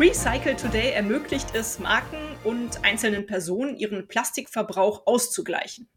[0.00, 5.88] Recycle Today ermöglicht es Marken und einzelnen Personen, ihren Plastikverbrauch auszugleichen.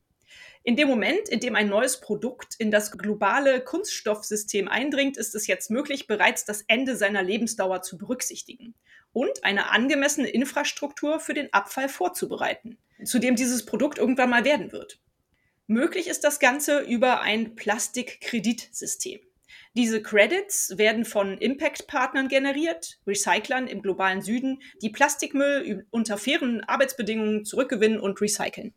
[0.64, 5.45] In dem Moment, in dem ein neues Produkt in das globale Kunststoffsystem eindringt, ist es
[5.45, 8.73] jetzt möglich, bereits das Ende seiner Lebensdauer zu berücksichtigen
[9.14, 14.72] und eine angemessene Infrastruktur für den Abfall vorzubereiten, zu dem dieses Produkt irgendwann mal werden
[14.72, 15.00] wird.
[15.68, 19.20] Möglich ist das Ganze über ein Plastikkreditsystem.
[19.73, 27.45] Diese Credits werden von Impact-Partnern generiert, Recyclern im globalen Süden, die Plastikmüll unter fairen Arbeitsbedingungen
[27.45, 28.73] zurückgewinnen und recyceln.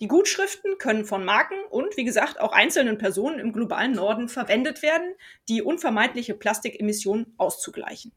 [0.00, 4.82] Die Gutschriften können von Marken und, wie gesagt, auch einzelnen Personen im globalen Norden verwendet
[4.82, 5.14] werden,
[5.48, 8.12] die unvermeidliche Plastikemissionen auszugleichen.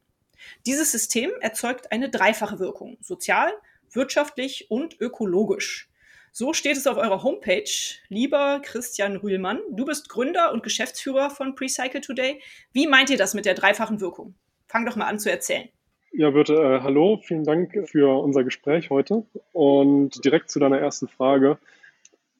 [0.66, 3.52] Dieses System erzeugt eine dreifache Wirkung, sozial,
[3.90, 5.88] wirtschaftlich und ökologisch.
[6.32, 7.70] So steht es auf eurer Homepage.
[8.08, 12.40] Lieber Christian Rühlmann, du bist Gründer und Geschäftsführer von Precycle Today.
[12.72, 14.34] Wie meint ihr das mit der dreifachen Wirkung?
[14.66, 15.68] Fang doch mal an zu erzählen.
[16.12, 19.26] Ja, Birte, äh, hallo, vielen Dank für unser Gespräch heute.
[19.52, 21.58] Und direkt zu deiner ersten Frage.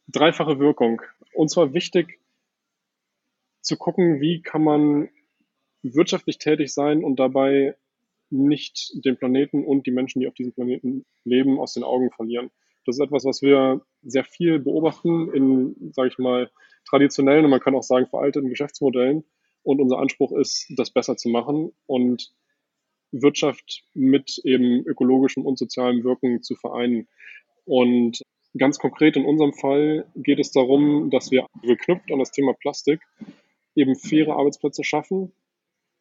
[0.08, 1.02] Dreifache Wirkung.
[1.34, 2.19] Und zwar wichtig
[3.61, 5.08] zu gucken, wie kann man
[5.83, 7.77] wirtschaftlich tätig sein und dabei
[8.30, 12.50] nicht den Planeten und die Menschen, die auf diesem Planeten leben, aus den Augen verlieren.
[12.89, 16.50] Das ist etwas, was wir sehr viel beobachten in, sage ich mal,
[16.89, 19.25] traditionellen und man kann auch sagen veralteten Geschäftsmodellen.
[19.62, 22.33] Und unser Anspruch ist, das besser zu machen und
[23.12, 27.08] Wirtschaft mit eben ökologischem und sozialem Wirken zu vereinen.
[27.67, 28.22] Und
[28.56, 33.02] ganz konkret in unserem Fall geht es darum, dass wir geknüpft an das Thema Plastik
[33.74, 35.35] eben faire Arbeitsplätze schaffen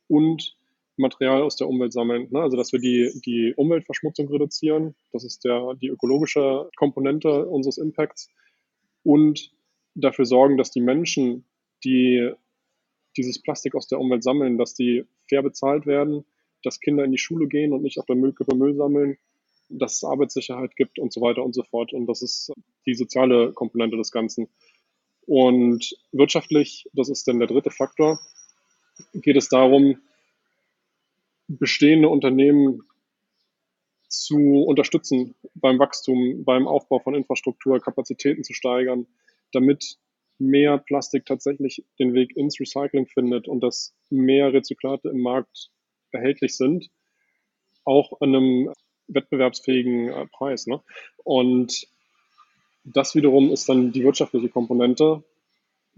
[0.08, 0.56] und
[0.98, 2.28] Material aus der Umwelt sammeln.
[2.32, 2.42] Ne?
[2.42, 8.30] Also dass wir die, die Umweltverschmutzung reduzieren, das ist der, die ökologische Komponente unseres Impacts
[9.04, 9.52] und
[9.96, 11.46] dafür sorgen, dass die Menschen,
[11.84, 12.32] die
[13.16, 16.26] dieses Plastik aus der Umwelt sammeln, dass die fair bezahlt werden,
[16.64, 19.18] dass Kinder in die Schule gehen und nicht auf der Müllkippe Müll sammeln,
[19.70, 21.94] dass es Arbeitssicherheit gibt und so weiter und so fort.
[21.94, 22.52] Und das ist
[22.86, 24.48] die soziale Komponente des Ganzen.
[25.26, 28.20] Und wirtschaftlich, das ist dann der dritte Faktor,
[29.14, 30.00] geht es darum,
[31.48, 32.84] bestehende Unternehmen
[34.10, 39.08] zu unterstützen beim Wachstum, beim Aufbau von Infrastruktur, Kapazitäten zu steigern,
[39.52, 39.98] damit
[40.40, 45.72] mehr Plastik tatsächlich den Weg ins Recycling findet und dass mehr Rezyklate im Markt
[46.12, 46.90] erhältlich sind,
[47.86, 48.74] auch an einem
[49.08, 50.68] wettbewerbsfähigen äh, Preis.
[50.68, 50.82] Ne?
[51.24, 51.88] Und
[52.84, 55.24] das wiederum ist dann die wirtschaftliche Komponente.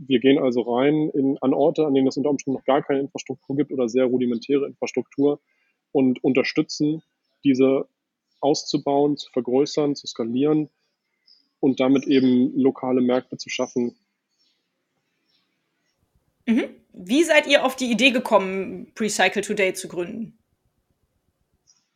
[0.02, 3.02] Wir gehen also rein in, an Orte, an denen es unter Umständen noch gar keine
[3.02, 5.42] Infrastruktur gibt oder sehr rudimentäre Infrastruktur
[5.92, 7.04] und unterstützen,
[7.44, 7.86] diese
[8.40, 10.70] auszubauen, zu vergrößern, zu skalieren
[11.60, 13.98] und damit eben lokale Märkte zu schaffen.
[16.46, 16.70] Mhm.
[16.94, 20.38] Wie seid ihr auf die Idee gekommen, Precycle Today zu gründen?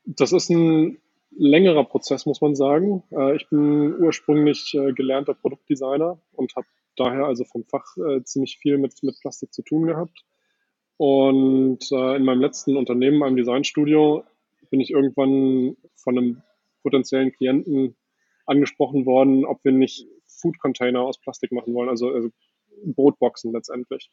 [0.05, 0.97] Das ist ein
[1.31, 3.03] längerer Prozess, muss man sagen.
[3.11, 8.57] Äh, ich bin ursprünglich äh, gelernter Produktdesigner und habe daher also vom Fach äh, ziemlich
[8.57, 10.23] viel mit, mit Plastik zu tun gehabt.
[10.97, 14.23] Und in meinem letzten Unternehmen, meinem Designstudio,
[14.69, 16.43] bin ich irgendwann von einem
[16.83, 17.95] potenziellen Klienten
[18.45, 22.29] angesprochen worden, ob wir nicht Food Container aus Plastik machen wollen, also, also
[22.85, 24.11] Brotboxen letztendlich.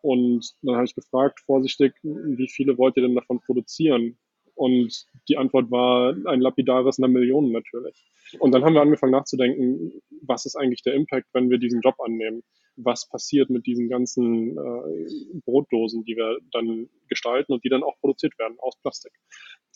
[0.00, 4.18] Und dann habe ich gefragt, vorsichtig, wie viele wollt ihr denn davon produzieren?
[4.54, 8.04] Und die Antwort war ein lapidares einer Million natürlich.
[8.38, 9.92] Und dann haben wir angefangen nachzudenken,
[10.22, 12.42] was ist eigentlich der Impact, wenn wir diesen Job annehmen?
[12.76, 17.98] Was passiert mit diesen ganzen äh, Brotdosen, die wir dann gestalten und die dann auch
[18.00, 19.12] produziert werden aus Plastik?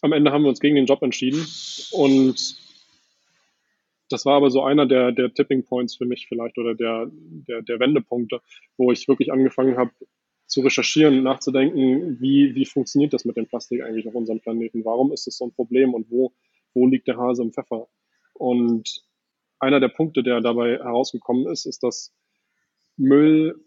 [0.00, 1.47] Am Ende haben wir uns gegen den Job entschieden
[1.93, 2.56] und
[4.08, 7.62] das war aber so einer der, der Tipping Points für mich vielleicht oder der, der,
[7.62, 8.40] der Wendepunkte,
[8.76, 9.90] wo ich wirklich angefangen habe
[10.46, 14.84] zu recherchieren, nachzudenken, wie, wie funktioniert das mit dem Plastik eigentlich auf unserem Planeten?
[14.84, 16.32] Warum ist das so ein Problem und wo,
[16.75, 17.88] wo liegt der Hase im Pfeffer?
[18.34, 19.04] Und
[19.58, 22.14] einer der Punkte, der dabei herausgekommen ist, ist, dass
[22.96, 23.60] Müll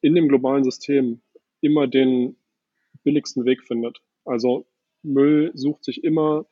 [0.00, 1.22] in dem globalen System
[1.60, 2.36] immer den
[3.02, 4.00] billigsten Weg findet.
[4.24, 4.66] Also
[5.02, 6.46] Müll sucht sich immer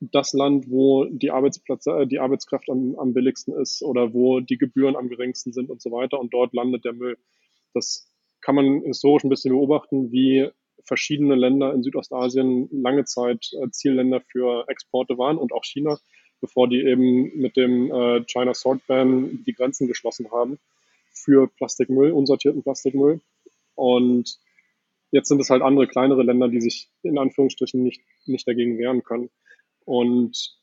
[0.00, 4.58] das Land, wo die Arbeitsplätze, äh, die Arbeitskraft am, am billigsten ist oder wo die
[4.58, 6.18] Gebühren am geringsten sind und so weiter.
[6.18, 7.16] Und dort landet der Müll.
[7.72, 8.11] Das
[8.42, 10.50] kann man historisch ein bisschen beobachten, wie
[10.84, 15.98] verschiedene Länder in Südostasien lange Zeit äh, Zielländer für Exporte waren und auch China
[16.42, 20.58] bevor die eben mit dem äh, China Sword Ban die Grenzen geschlossen haben
[21.12, 23.20] für Plastikmüll, unsortierten Plastikmüll.
[23.76, 24.38] Und
[25.12, 29.04] jetzt sind es halt andere kleinere Länder, die sich in Anführungsstrichen nicht, nicht dagegen wehren
[29.04, 29.30] können.
[29.84, 30.58] Und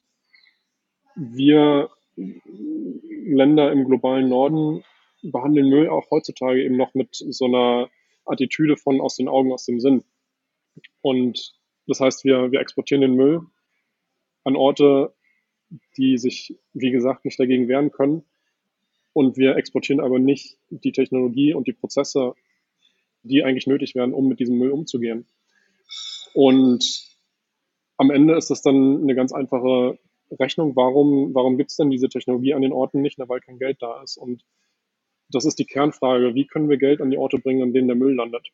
[1.16, 4.84] wir Länder im globalen Norden
[5.22, 7.90] behandeln Müll auch heutzutage eben noch mit so einer
[8.26, 10.04] Attitüde von aus den Augen, aus dem Sinn.
[11.02, 11.54] Und
[11.88, 13.42] das heißt, wir, wir exportieren den Müll
[14.44, 15.14] an Orte,
[15.98, 18.24] die sich, wie gesagt, nicht dagegen wehren können.
[19.14, 22.34] Und wir exportieren aber nicht die Technologie und die Prozesse,
[23.24, 25.28] die eigentlich nötig wären, um mit diesem Müll umzugehen.
[26.34, 27.10] Und
[27.98, 30.00] am Ende ist das dann eine ganz einfache
[30.32, 30.76] Rechnung.
[30.76, 33.18] Warum, warum gibt es denn diese Technologie an den Orten nicht?
[33.18, 34.18] Na, weil kein Geld da ist.
[34.18, 34.46] Und
[35.32, 36.36] das ist die Kernfrage.
[36.36, 38.48] Wie können wir Geld an die Orte bringen, an denen der Müll landet?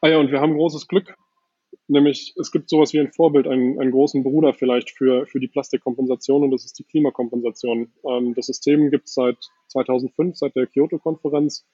[0.00, 1.16] Ah ja, und wir haben großes Glück.
[1.86, 5.48] Nämlich, es gibt sowas wie ein Vorbild, einen, einen großen Bruder vielleicht für, für die
[5.48, 7.92] Plastikkompensation und das ist die Klimakompensation.
[8.04, 9.36] Ähm, das System gibt es seit
[9.68, 11.66] 2005, seit der Kyoto-Konferenz.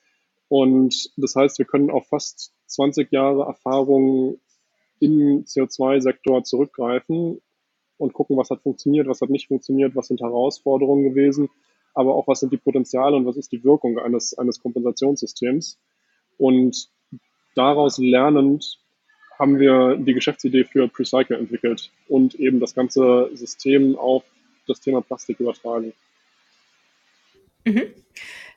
[0.49, 4.39] Und das heißt, wir können auf fast 20 Jahre Erfahrung
[5.01, 7.41] im CO2-Sektor zurückgreifen
[7.99, 11.51] und gucken, was hat funktioniert, was hat nicht funktioniert, was sind Herausforderungen gewesen,
[11.95, 15.79] aber auch was sind die Potenziale und was ist die Wirkung eines, eines Kompensationssystems.
[16.37, 16.89] Und
[17.55, 18.79] daraus lernend
[19.39, 24.25] haben wir die Geschäftsidee für Precycle entwickelt und eben das ganze System auf
[24.67, 25.93] das Thema Plastik übertragen.
[27.65, 27.95] Mhm.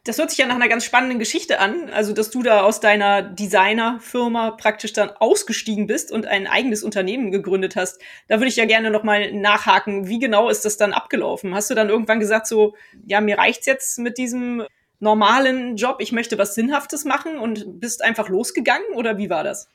[0.07, 1.89] Das hört sich ja nach einer ganz spannenden Geschichte an.
[1.89, 7.31] Also, dass du da aus deiner Designerfirma praktisch dann ausgestiegen bist und ein eigenes Unternehmen
[7.31, 7.99] gegründet hast.
[8.29, 10.07] Da würde ich ja gerne nochmal nachhaken.
[10.07, 11.53] Wie genau ist das dann abgelaufen?
[11.53, 12.73] Hast du dann irgendwann gesagt, so,
[13.05, 14.63] ja, mir reicht's jetzt mit diesem
[14.99, 19.69] normalen Job, ich möchte was Sinnhaftes machen und bist einfach losgegangen oder wie war das?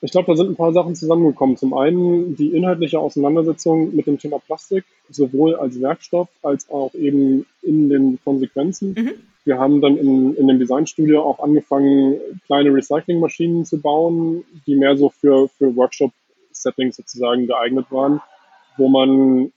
[0.00, 1.56] Ich glaube, da sind ein paar Sachen zusammengekommen.
[1.56, 7.46] Zum einen die inhaltliche Auseinandersetzung mit dem Thema Plastik, sowohl als Werkstoff als auch eben
[7.62, 8.94] in den Konsequenzen.
[8.98, 9.12] Mhm.
[9.44, 14.96] Wir haben dann in, in dem Designstudio auch angefangen, kleine Recyclingmaschinen zu bauen, die mehr
[14.96, 18.20] so für, für Workshop-Settings sozusagen geeignet waren,
[18.78, 19.52] wo man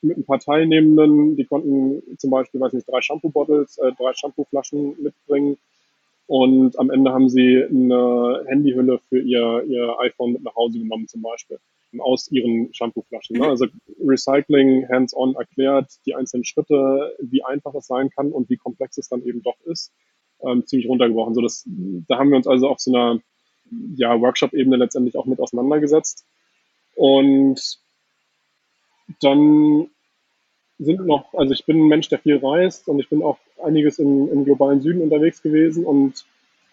[0.00, 4.96] mit ein paar Teilnehmenden, die konnten zum Beispiel, weiß nicht, drei Shampoo-Bottles, äh, drei Shampoo-Flaschen
[5.02, 5.58] mitbringen.
[6.26, 11.08] Und am Ende haben sie eine Handyhülle für ihr, ihr iPhone mit nach Hause genommen,
[11.08, 11.58] zum Beispiel,
[11.98, 13.38] aus ihren Shampoo-Flaschen.
[13.38, 13.46] Ne?
[13.46, 13.66] Also
[14.00, 19.08] Recycling hands-on erklärt, die einzelnen Schritte, wie einfach es sein kann und wie komplex es
[19.08, 19.92] dann eben doch ist,
[20.42, 21.34] ähm, ziemlich runtergebrochen.
[21.34, 23.20] So das, da haben wir uns also auf so einer
[23.96, 26.26] ja, Workshop-Ebene letztendlich auch mit auseinandergesetzt.
[26.94, 27.78] Und
[29.20, 29.88] dann
[30.78, 33.98] sind noch, also ich bin ein Mensch, der viel reist und ich bin auch einiges
[33.98, 36.24] im, im globalen Süden unterwegs gewesen und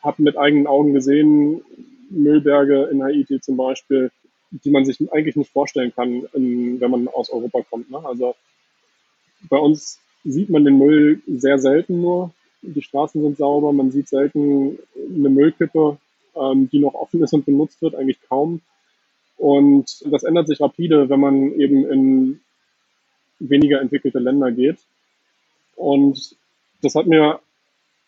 [0.02, 1.64] habe mit eigenen Augen gesehen,
[2.10, 4.12] Müllberge in Haiti zum Beispiel,
[4.52, 7.90] die man sich eigentlich nicht vorstellen kann, in, wenn man aus Europa kommt.
[7.90, 8.00] Ne?
[8.04, 8.36] Also
[9.50, 12.32] bei uns sieht man den Müll sehr selten nur.
[12.62, 15.98] Die Straßen sind sauber, man sieht selten eine Müllkippe,
[16.36, 18.62] ähm, die noch offen ist und benutzt wird, eigentlich kaum.
[19.38, 22.40] Und das ändert sich rapide, wenn man eben in
[23.40, 24.78] weniger entwickelte Länder geht.
[25.76, 26.36] Und
[26.82, 27.40] das hat mir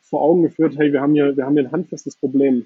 [0.02, 2.66] vor Augen geführt, hey, wir haben hier, wir haben hier ein handfestes Problem.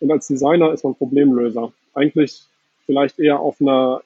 [0.00, 1.72] Und als Designer ist man Problemlöser.
[1.92, 2.44] Eigentlich
[2.88, 4.02] vielleicht eher auf einer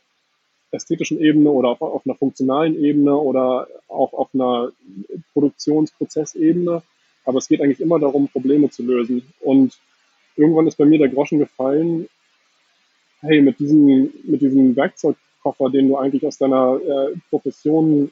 [0.73, 4.73] ästhetischen Ebene oder auf, auf einer funktionalen Ebene oder auch auf einer
[5.33, 6.83] Produktionsprozessebene.
[7.25, 9.23] Aber es geht eigentlich immer darum, Probleme zu lösen.
[9.41, 9.79] Und
[10.37, 12.09] irgendwann ist bei mir der Groschen gefallen,
[13.21, 18.11] hey, mit diesem, mit diesem Werkzeugkoffer, den du eigentlich aus deiner äh, Profession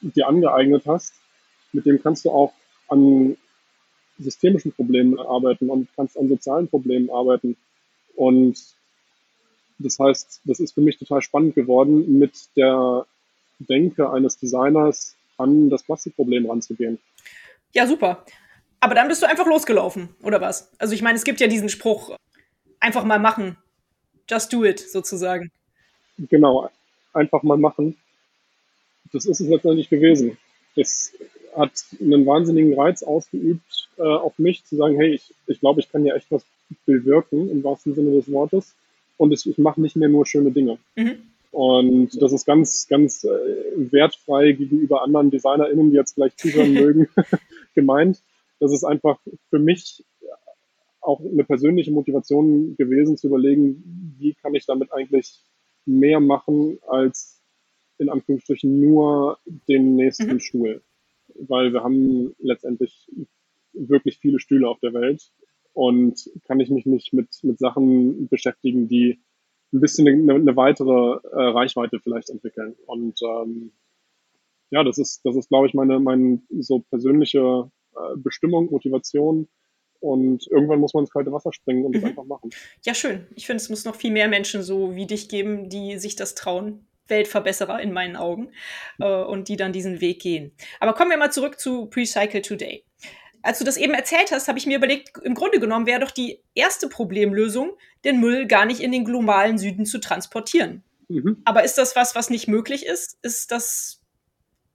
[0.00, 1.14] dir angeeignet hast,
[1.72, 2.52] mit dem kannst du auch
[2.88, 3.36] an
[4.18, 7.56] systemischen Problemen arbeiten und kannst an sozialen Problemen arbeiten.
[8.14, 8.62] Und
[9.82, 13.06] das heißt, das ist für mich total spannend geworden, mit der
[13.58, 16.98] Denke eines Designers an das Plastikproblem ranzugehen.
[17.72, 18.24] Ja, super.
[18.80, 20.70] Aber dann bist du einfach losgelaufen, oder was?
[20.78, 22.16] Also ich meine, es gibt ja diesen Spruch,
[22.80, 23.56] einfach mal machen.
[24.28, 25.50] Just do it, sozusagen.
[26.18, 26.68] Genau,
[27.12, 27.96] einfach mal machen.
[29.12, 30.36] Das ist es letztendlich gewesen.
[30.74, 31.12] Das
[31.56, 35.90] hat einen wahnsinnigen Reiz ausgeübt äh, auf mich, zu sagen, hey, ich, ich glaube, ich
[35.90, 36.44] kann ja echt was
[36.86, 38.74] bewirken, im wahrsten Sinne des Wortes.
[39.22, 40.78] Und ich, ich mache nicht mehr nur schöne Dinge.
[40.96, 41.12] Mhm.
[41.52, 43.28] Und das ist ganz, ganz äh,
[43.76, 47.08] wertfrei gegenüber anderen DesignerInnen, die jetzt vielleicht zuhören mögen,
[47.76, 48.20] gemeint.
[48.58, 50.04] Das ist einfach für mich
[51.00, 55.38] auch eine persönliche Motivation gewesen, zu überlegen, wie kann ich damit eigentlich
[55.86, 57.40] mehr machen, als
[57.98, 59.38] in Anführungsstrichen nur
[59.68, 60.40] den nächsten mhm.
[60.40, 60.82] Stuhl.
[61.36, 63.08] Weil wir haben letztendlich
[63.72, 65.30] wirklich viele Stühle auf der Welt
[65.72, 69.20] und kann ich mich nicht mit, mit Sachen beschäftigen, die
[69.72, 72.76] ein bisschen eine, eine weitere äh, Reichweite vielleicht entwickeln.
[72.86, 73.72] Und ähm,
[74.70, 79.48] ja, das ist, das ist, glaube ich, meine, meine so persönliche äh, Bestimmung, Motivation.
[80.00, 82.00] Und irgendwann muss man ins kalte Wasser springen und mhm.
[82.00, 82.50] das einfach machen.
[82.84, 83.26] Ja, schön.
[83.36, 86.34] Ich finde, es muss noch viel mehr Menschen so wie dich geben, die sich das
[86.34, 86.86] trauen.
[87.08, 88.50] Weltverbesserer in meinen Augen
[88.98, 90.52] äh, und die dann diesen Weg gehen.
[90.80, 92.84] Aber kommen wir mal zurück zu Precycle Today.
[93.42, 96.10] Als du das eben erzählt hast, habe ich mir überlegt, im Grunde genommen wäre doch
[96.10, 97.72] die erste Problemlösung,
[98.04, 100.84] den Müll gar nicht in den globalen Süden zu transportieren.
[101.08, 101.42] Mhm.
[101.44, 103.18] Aber ist das was, was nicht möglich ist?
[103.22, 104.00] Ist das,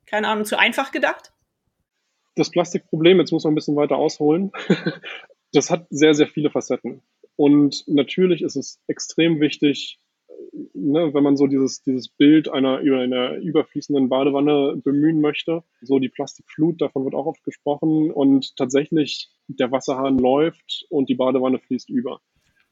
[0.05, 1.33] keine Ahnung, zu einfach gedacht?
[2.35, 4.51] Das Plastikproblem, jetzt muss man ein bisschen weiter ausholen,
[5.53, 7.01] das hat sehr, sehr viele Facetten.
[7.35, 9.99] Und natürlich ist es extrem wichtig,
[10.73, 15.99] ne, wenn man so dieses, dieses Bild einer, über einer überfließenden Badewanne bemühen möchte, so
[15.99, 21.59] die Plastikflut, davon wird auch oft gesprochen und tatsächlich der Wasserhahn läuft und die Badewanne
[21.59, 22.21] fließt über.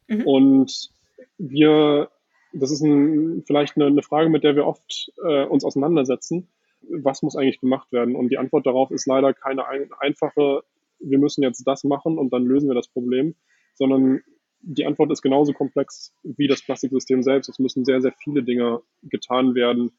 [0.08, 0.26] Mhm.
[0.26, 0.90] Und
[1.38, 2.10] wir,
[2.54, 6.50] das ist ein, vielleicht eine, eine, Frage, mit der wir oft äh, uns auseinandersetzen.
[6.82, 8.16] Was muss eigentlich gemacht werden?
[8.16, 10.62] Und die Antwort darauf ist leider keine ein, einfache,
[11.00, 13.36] wir müssen jetzt das machen und dann lösen wir das Problem,
[13.74, 14.22] sondern
[14.68, 17.50] die Antwort ist genauso komplex wie das Plastiksystem selbst.
[17.50, 19.92] Es müssen sehr, sehr viele Dinge getan werden,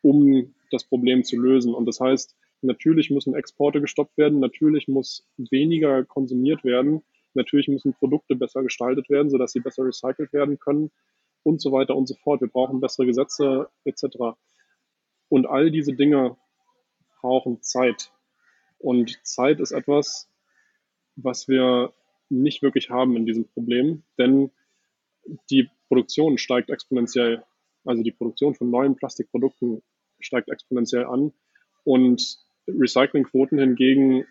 [0.00, 1.74] um das Problem zu lösen.
[1.74, 7.02] Und das heißt, natürlich müssen Exporte gestoppt werden, natürlich muss weniger konsumiert werden,
[7.34, 10.90] natürlich müssen Produkte besser gestaltet werden, sodass sie besser recycelt werden können
[11.42, 12.40] und so weiter und so fort.
[12.40, 14.36] Wir brauchen bessere Gesetze etc.
[15.28, 16.36] Und all diese Dinge
[17.20, 18.10] brauchen Zeit.
[18.78, 20.30] Und Zeit ist etwas,
[21.16, 21.92] was wir
[22.28, 24.50] nicht wirklich haben in diesem Problem, denn
[25.50, 27.42] die Produktion steigt exponentiell.
[27.84, 29.82] Also die Produktion von neuen Plastikprodukten
[30.20, 31.32] steigt exponentiell an
[31.84, 34.24] und Recyclingquoten hingegen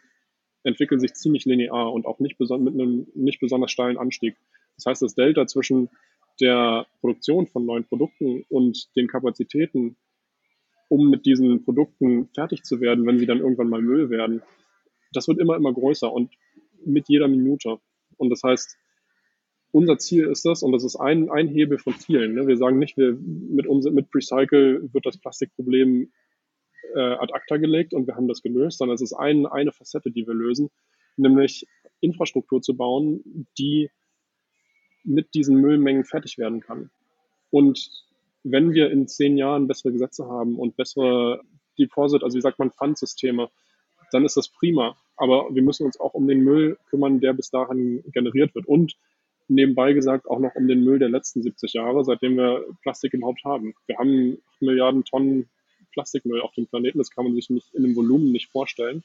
[0.64, 4.36] entwickeln sich ziemlich linear und auch nicht mit einem nicht besonders steilen Anstieg.
[4.76, 5.90] Das heißt, das Delta zwischen
[6.40, 9.98] der Produktion von neuen Produkten und den Kapazitäten,
[10.90, 14.42] um mit diesen Produkten fertig zu werden, wenn sie dann irgendwann mal Müll werden,
[15.12, 16.32] das wird immer, immer größer und
[16.86, 17.78] mit jeder Minute.
[18.18, 18.78] Und das heißt,
[19.72, 22.36] unser Ziel ist das, und das ist ein, ein Hebel von vielen.
[22.36, 22.48] Ne?
[22.48, 26.12] Wir sagen nicht, wir mit, uns, mit Precycle wird das Plastikproblem
[26.96, 30.12] äh, ad acta gelegt und wir haben das gelöst, sondern es ist ein, eine Facette,
[30.12, 30.70] die wir lösen,
[31.18, 31.66] nämlich
[32.02, 33.90] Infrastruktur zu bauen, die
[35.04, 36.92] mit diesen Müllmengen fertig werden kann.
[37.50, 37.90] Und
[38.44, 41.42] wenn wir in zehn Jahren bessere Gesetze haben und bessere
[41.80, 43.50] Deposit, also wie sagt man, Pfandsysteme,
[44.14, 44.96] dann ist das prima.
[45.16, 48.66] Aber wir müssen uns auch um den Müll kümmern, der bis dahin generiert wird.
[48.66, 48.96] Und
[49.48, 53.44] nebenbei gesagt auch noch um den Müll der letzten 70 Jahre, seitdem wir Plastik überhaupt
[53.44, 53.74] haben.
[53.88, 55.50] Wir haben 8 Milliarden Tonnen
[55.92, 56.98] Plastikmüll auf dem Planeten.
[56.98, 59.04] Das kann man sich nicht in dem Volumen nicht vorstellen.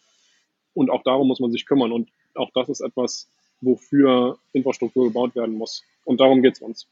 [0.74, 1.92] Und auch darum muss man sich kümmern.
[1.92, 3.28] Und auch das ist etwas,
[3.60, 5.84] wofür Infrastruktur gebaut werden muss.
[6.04, 6.86] Und darum geht es uns.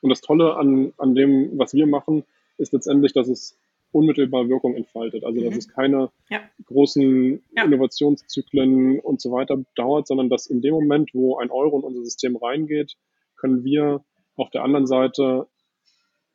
[0.00, 2.24] Und das Tolle an, an dem, was wir machen,
[2.58, 3.56] ist letztendlich, dass es
[3.94, 5.24] unmittelbar Wirkung entfaltet.
[5.24, 5.58] Also dass mhm.
[5.58, 6.40] es keine ja.
[6.66, 7.64] großen ja.
[7.64, 12.04] Innovationszyklen und so weiter dauert, sondern dass in dem Moment, wo ein Euro in unser
[12.04, 12.96] System reingeht,
[13.36, 14.04] können wir
[14.36, 15.46] auf der anderen Seite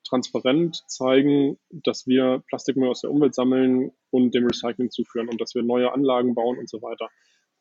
[0.07, 5.53] transparent zeigen, dass wir Plastikmüll aus der Umwelt sammeln und dem Recycling zuführen und dass
[5.53, 7.09] wir neue Anlagen bauen und so weiter.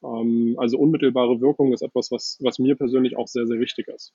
[0.03, 4.15] Ähm, also unmittelbare Wirkung ist etwas, was, was mir persönlich auch sehr, sehr wichtig ist.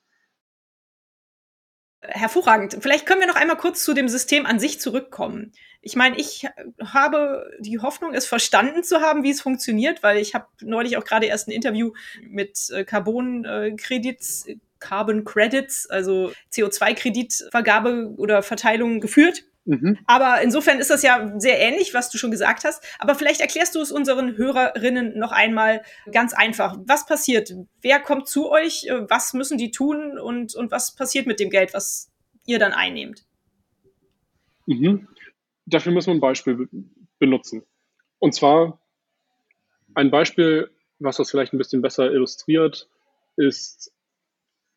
[2.06, 2.78] Hervorragend.
[2.82, 5.54] Vielleicht können wir noch einmal kurz zu dem System an sich zurückkommen.
[5.82, 6.48] Ich meine, ich
[6.82, 11.06] habe die Hoffnung, es verstanden zu haben, wie es funktioniert, weil ich habe neulich auch
[11.06, 11.92] gerade erst ein Interview
[12.22, 19.44] mit äh, Carbon-Kredits, äh, Carbon Credits, also CO2-Kreditvergabe oder Verteilung geführt.
[19.66, 19.98] Mhm.
[20.08, 22.84] Aber insofern ist das ja sehr ähnlich, was du schon gesagt hast.
[23.00, 26.78] Aber vielleicht erklärst du es unseren Hörerinnen noch einmal ganz einfach.
[26.86, 27.54] Was passiert?
[27.82, 28.88] Wer kommt zu euch?
[29.08, 30.20] Was müssen die tun?
[30.20, 32.12] Und, und was passiert mit dem Geld, was
[32.46, 33.26] ihr dann einnehmt?
[34.66, 35.08] Mhm.
[35.66, 36.68] Dafür müssen wir ein Beispiel
[37.20, 37.64] benutzen.
[38.20, 38.82] Und zwar
[39.96, 42.90] ein Beispiel, was das vielleicht ein bisschen besser illustriert,
[43.38, 43.94] ist,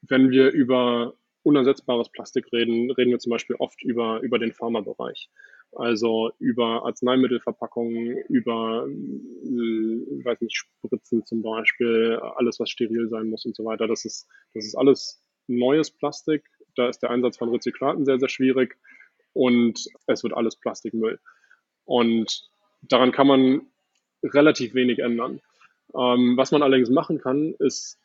[0.03, 1.15] wenn wir über
[1.47, 5.31] unersetzbares Plastik reden, reden wir zum Beispiel oft über, über den Pharmabereich.
[5.73, 13.45] Also über Arzneimittelverpackungen, über, äh, weiß nicht, Spritzen zum Beispiel, alles, was steril sein muss
[13.45, 13.87] und so weiter.
[13.87, 16.45] Das ist, das ist alles neues Plastik.
[16.75, 18.77] Da ist der Einsatz von Rezyklaten sehr, sehr schwierig
[19.33, 21.21] und es wird alles Plastikmüll.
[21.85, 22.51] Und
[22.83, 23.67] daran kann man
[24.25, 25.41] relativ wenig ändern.
[25.95, 28.01] Ähm, was man allerdings machen kann, ist,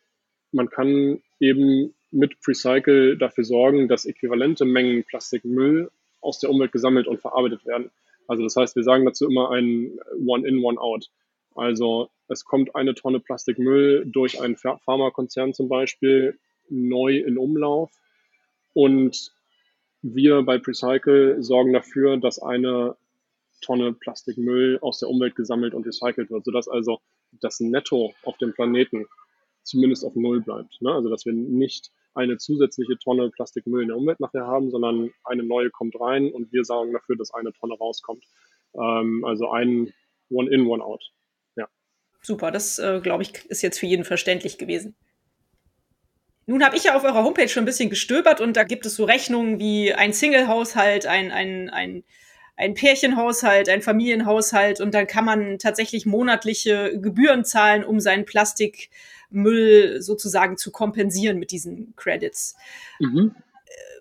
[0.51, 7.07] man kann eben mit Precycle dafür sorgen, dass äquivalente Mengen Plastikmüll aus der Umwelt gesammelt
[7.07, 7.89] und verarbeitet werden.
[8.27, 11.09] Also das heißt, wir sagen dazu immer ein One-in, One-out.
[11.55, 17.91] Also es kommt eine Tonne Plastikmüll durch einen Pharmakonzern zum Beispiel neu in Umlauf
[18.73, 19.33] und
[20.01, 22.95] wir bei Precycle sorgen dafür, dass eine
[23.61, 27.01] Tonne Plastikmüll aus der Umwelt gesammelt und recycelt wird, sodass also
[27.41, 29.05] das Netto auf dem Planeten
[29.63, 30.81] zumindest auf Null bleibt.
[30.81, 30.91] Ne?
[30.91, 35.43] Also dass wir nicht eine zusätzliche Tonne Plastikmüll in der Umwelt nachher haben, sondern eine
[35.43, 38.25] neue kommt rein und wir sorgen dafür, dass eine Tonne rauskommt.
[38.75, 39.93] Ähm, also ein
[40.29, 41.03] One in, One out.
[41.55, 41.67] Ja.
[42.21, 44.95] Super, das äh, glaube ich ist jetzt für jeden verständlich gewesen.
[46.47, 48.95] Nun habe ich ja auf eurer Homepage schon ein bisschen gestöbert und da gibt es
[48.95, 52.03] so Rechnungen wie ein Single-Haushalt, ein, ein, ein,
[52.57, 58.25] ein Pärchenhaushalt, ein Familienhaushalt und dann kann man tatsächlich monatliche Gebühren zahlen, um seinen
[59.31, 62.55] Plastikmüll sozusagen zu kompensieren mit diesen Credits.
[62.99, 63.35] Mhm.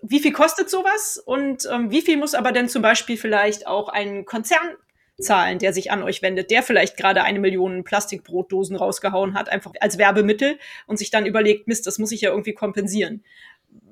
[0.03, 3.87] Wie viel kostet sowas und ähm, wie viel muss aber denn zum Beispiel vielleicht auch
[3.87, 4.75] ein Konzern
[5.19, 9.71] zahlen, der sich an euch wendet, der vielleicht gerade eine Million Plastikbrotdosen rausgehauen hat, einfach
[9.79, 10.57] als Werbemittel
[10.87, 13.23] und sich dann überlegt, Mist, das muss ich ja irgendwie kompensieren.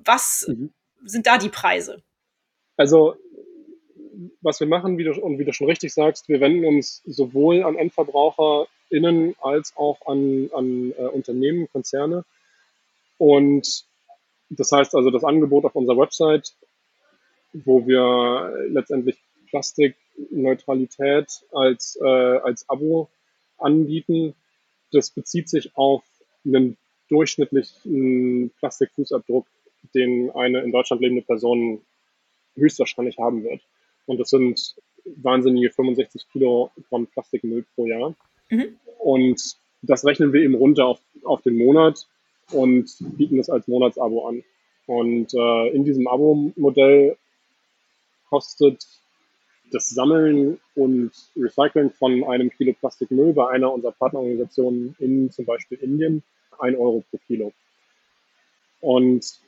[0.03, 0.73] Was mhm.
[1.05, 2.01] sind da die Preise?
[2.77, 3.15] Also,
[4.41, 7.63] was wir machen, wie du, und wie du schon richtig sagst, wir wenden uns sowohl
[7.63, 7.75] an
[8.89, 12.25] EndverbraucherInnen als auch an, an äh, Unternehmen, Konzerne.
[13.17, 13.85] Und
[14.49, 16.53] das heißt also, das Angebot auf unserer Website,
[17.53, 19.17] wo wir letztendlich
[19.49, 23.09] Plastikneutralität als, äh, als Abo
[23.57, 24.35] anbieten.
[24.91, 26.03] Das bezieht sich auf
[26.45, 26.77] einen
[27.09, 29.47] durchschnittlichen Plastikfußabdruck,
[29.95, 31.81] den eine in Deutschland lebende Person
[32.55, 33.61] höchstwahrscheinlich haben wird.
[34.05, 38.15] Und das sind wahnsinnige 65 Kilogramm Plastikmüll pro Jahr.
[38.49, 38.77] Mhm.
[38.99, 42.07] Und das rechnen wir eben runter auf, auf den Monat
[42.51, 44.43] und bieten das als Monatsabo an.
[44.87, 47.17] Und äh, in diesem Abo-Modell
[48.29, 48.85] kostet
[49.71, 55.77] das Sammeln und Recyceln von einem Kilo Plastikmüll bei einer unserer Partnerorganisationen in zum Beispiel
[55.79, 56.23] Indien
[56.59, 57.53] ein Euro pro Kilo.
[58.81, 59.39] Und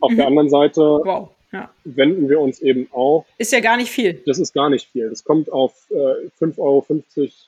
[0.00, 0.16] auf mhm.
[0.16, 1.70] der anderen Seite wow, ja.
[1.84, 3.26] wenden wir uns eben auch.
[3.38, 4.22] Ist ja gar nicht viel.
[4.26, 5.08] Das ist gar nicht viel.
[5.10, 5.94] Das kommt auf äh,
[6.40, 6.86] 5,50 Euro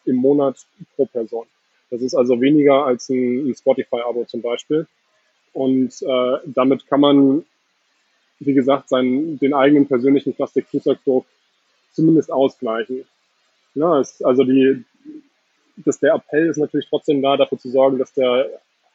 [0.04, 0.58] im Monat
[0.96, 1.46] pro Person.
[1.90, 4.86] Das ist also weniger als ein, ein Spotify-Abo zum Beispiel.
[5.52, 7.44] Und äh, damit kann man
[8.40, 11.26] wie gesagt, seinen, den eigenen persönlichen Plastikfußabdruck
[11.92, 13.04] zumindest ausgleichen.
[13.74, 14.84] Ja, es, also die,
[15.76, 18.48] dass der Appell ist natürlich trotzdem da, dafür zu sorgen, dass der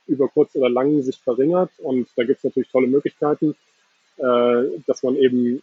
[0.08, 1.72] über kurz oder lang sich verringert.
[1.80, 3.56] Und da gibt es natürlich tolle Möglichkeiten,
[4.20, 5.62] äh, dass man eben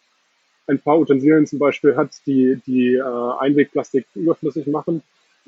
[0.66, 3.02] ein paar Utensilien zum Beispiel hat, die, die äh,
[3.38, 5.02] Einwegplastik überflüssig machen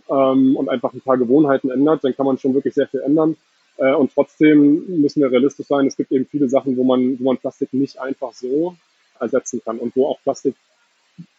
[0.09, 3.37] ähm, und einfach ein paar Gewohnheiten ändert, dann kann man schon wirklich sehr viel ändern.
[3.79, 5.87] Äh, und trotzdem müssen wir realistisch sein.
[5.87, 8.77] Es gibt eben viele Sachen, wo man, wo man Plastik nicht einfach so
[9.19, 10.55] ersetzen kann und wo auch Plastik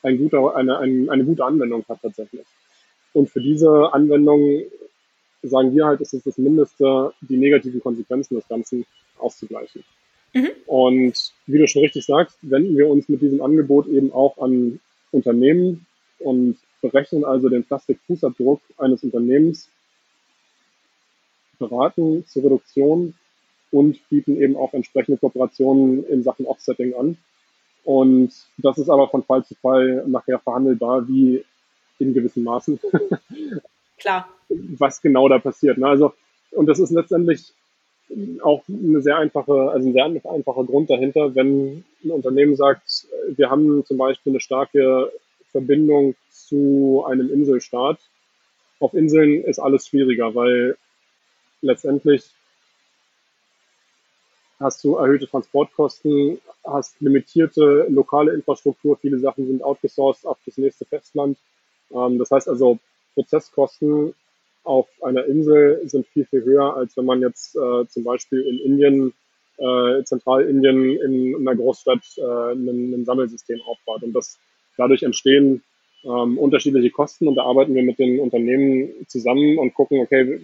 [0.04, 2.46] ein guter, eine, eine, eine gute Anwendung hat tatsächlich.
[3.14, 4.64] Und für diese Anwendung
[5.42, 8.86] sagen wir halt, ist es das Mindeste, die negativen Konsequenzen des Ganzen
[9.18, 9.84] auszugleichen.
[10.34, 10.50] Mhm.
[10.66, 14.80] Und wie du schon richtig sagst, wenden wir uns mit diesem Angebot eben auch an
[15.12, 15.86] Unternehmen
[16.20, 19.70] und berechnen also den Plastikfußabdruck eines Unternehmens
[21.58, 23.16] beraten zur Reduktion
[23.72, 27.18] und bieten eben auch entsprechende Kooperationen in Sachen Offsetting an.
[27.84, 31.44] Und das ist aber von Fall zu Fall nachher verhandelbar, wie
[32.00, 32.80] in gewissen Maßen.
[33.98, 34.30] Klar.
[34.50, 35.78] Was genau da passiert.
[35.78, 35.88] Ne?
[35.88, 36.14] Also,
[36.52, 37.54] und das ist letztendlich
[38.42, 43.50] auch eine sehr einfache, also ein sehr einfacher Grund dahinter, wenn ein Unternehmen sagt, wir
[43.50, 45.12] haben zum Beispiel eine starke
[45.52, 48.00] Verbindung zu einem Inselstaat.
[48.80, 50.78] Auf Inseln ist alles schwieriger, weil
[51.62, 52.24] letztendlich
[54.60, 60.86] hast du erhöhte Transportkosten, hast limitierte lokale Infrastruktur, viele Sachen sind outgesourced auf das nächste
[60.86, 61.38] Festland.
[61.92, 62.80] Ähm, das heißt also,
[63.14, 64.14] Prozesskosten
[64.64, 68.60] auf einer Insel sind viel, viel höher, als wenn man jetzt äh, zum Beispiel in
[68.60, 69.14] Indien,
[69.58, 74.04] äh, Zentralindien in einer Großstadt äh, ein, ein Sammelsystem aufbaut.
[74.04, 74.38] Und das
[74.78, 75.64] dadurch entstehen
[76.04, 80.42] ähm, unterschiedliche Kosten und da arbeiten wir mit den Unternehmen zusammen und gucken, okay,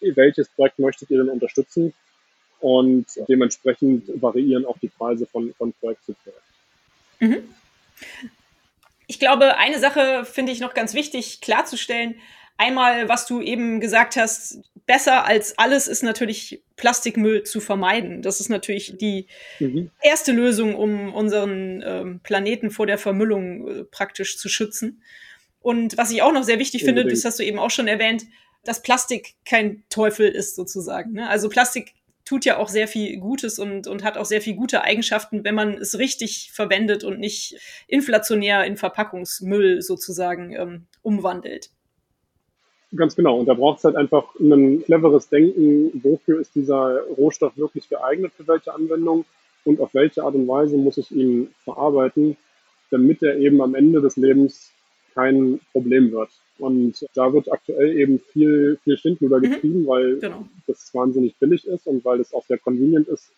[0.00, 1.94] welches Projekt möchtet ihr denn unterstützen?
[2.60, 6.42] Und dementsprechend variieren auch die Preise von, von Projekt zu Projekt.
[7.20, 7.54] Mhm.
[9.08, 12.14] Ich glaube, eine Sache finde ich noch ganz wichtig klarzustellen.
[12.62, 18.22] Einmal, was du eben gesagt hast, besser als alles ist natürlich Plastikmüll zu vermeiden.
[18.22, 19.26] Das ist natürlich die
[19.58, 19.90] mhm.
[20.00, 25.02] erste Lösung, um unseren ähm, Planeten vor der Vermüllung äh, praktisch zu schützen.
[25.60, 27.00] Und was ich auch noch sehr wichtig Unbedingt.
[27.00, 28.26] finde, das hast du eben auch schon erwähnt,
[28.62, 31.14] dass Plastik kein Teufel ist sozusagen.
[31.14, 31.28] Ne?
[31.28, 31.94] Also Plastik
[32.24, 35.56] tut ja auch sehr viel Gutes und, und hat auch sehr viel gute Eigenschaften, wenn
[35.56, 37.56] man es richtig verwendet und nicht
[37.88, 41.70] inflationär in Verpackungsmüll sozusagen ähm, umwandelt.
[42.94, 43.38] Ganz genau.
[43.38, 48.32] Und da braucht es halt einfach ein cleveres Denken, wofür ist dieser Rohstoff wirklich geeignet
[48.36, 49.24] für welche Anwendung
[49.64, 52.36] und auf welche Art und Weise muss ich ihn verarbeiten,
[52.90, 54.72] damit er eben am Ende des Lebens
[55.14, 56.30] kein Problem wird.
[56.58, 59.42] Und da wird aktuell eben viel, viel Schindluder mhm.
[59.42, 60.46] getrieben, weil genau.
[60.66, 63.32] das wahnsinnig billig ist und weil es auch sehr convenient ist,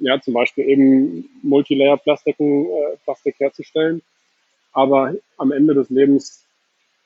[0.00, 4.02] ja, zum Beispiel eben Multilayer-Plastiken, äh, Plastik herzustellen.
[4.72, 6.41] Aber am Ende des Lebens,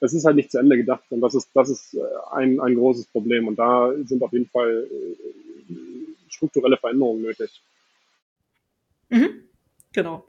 [0.00, 2.00] es ist halt nicht zu Ende gedacht und das ist, das ist äh,
[2.32, 3.48] ein, ein großes Problem.
[3.48, 5.74] Und da sind auf jeden Fall äh,
[6.28, 7.62] strukturelle Veränderungen nötig.
[9.08, 9.44] Mhm.
[9.92, 10.26] Genau.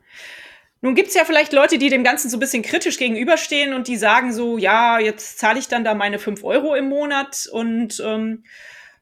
[0.81, 3.87] Nun gibt es ja vielleicht Leute, die dem Ganzen so ein bisschen kritisch gegenüberstehen und
[3.87, 8.01] die sagen so, ja, jetzt zahle ich dann da meine 5 Euro im Monat und
[8.05, 8.43] ähm,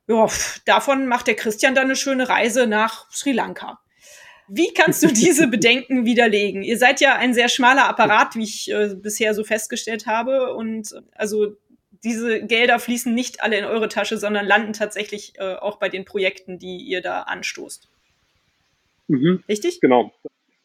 [0.08, 0.28] ja,
[0.66, 3.80] davon macht der Christian dann eine schöne Reise nach Sri Lanka.
[4.48, 6.64] Wie kannst du diese Bedenken widerlegen?
[6.64, 10.54] Ihr seid ja ein sehr schmaler Apparat, wie ich äh, bisher so festgestellt habe.
[10.54, 11.56] Und äh, also
[12.04, 16.06] diese Gelder fließen nicht alle in eure Tasche, sondern landen tatsächlich äh, auch bei den
[16.06, 17.90] Projekten, die ihr da anstoßt.
[19.08, 19.44] Mhm.
[19.50, 19.82] Richtig?
[19.82, 20.12] Genau.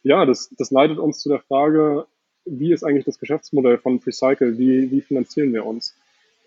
[0.03, 2.07] Ja, das, das leitet uns zu der Frage,
[2.45, 4.59] wie ist eigentlich das Geschäftsmodell von Freecycle?
[4.59, 5.95] Wie, wie finanzieren wir uns?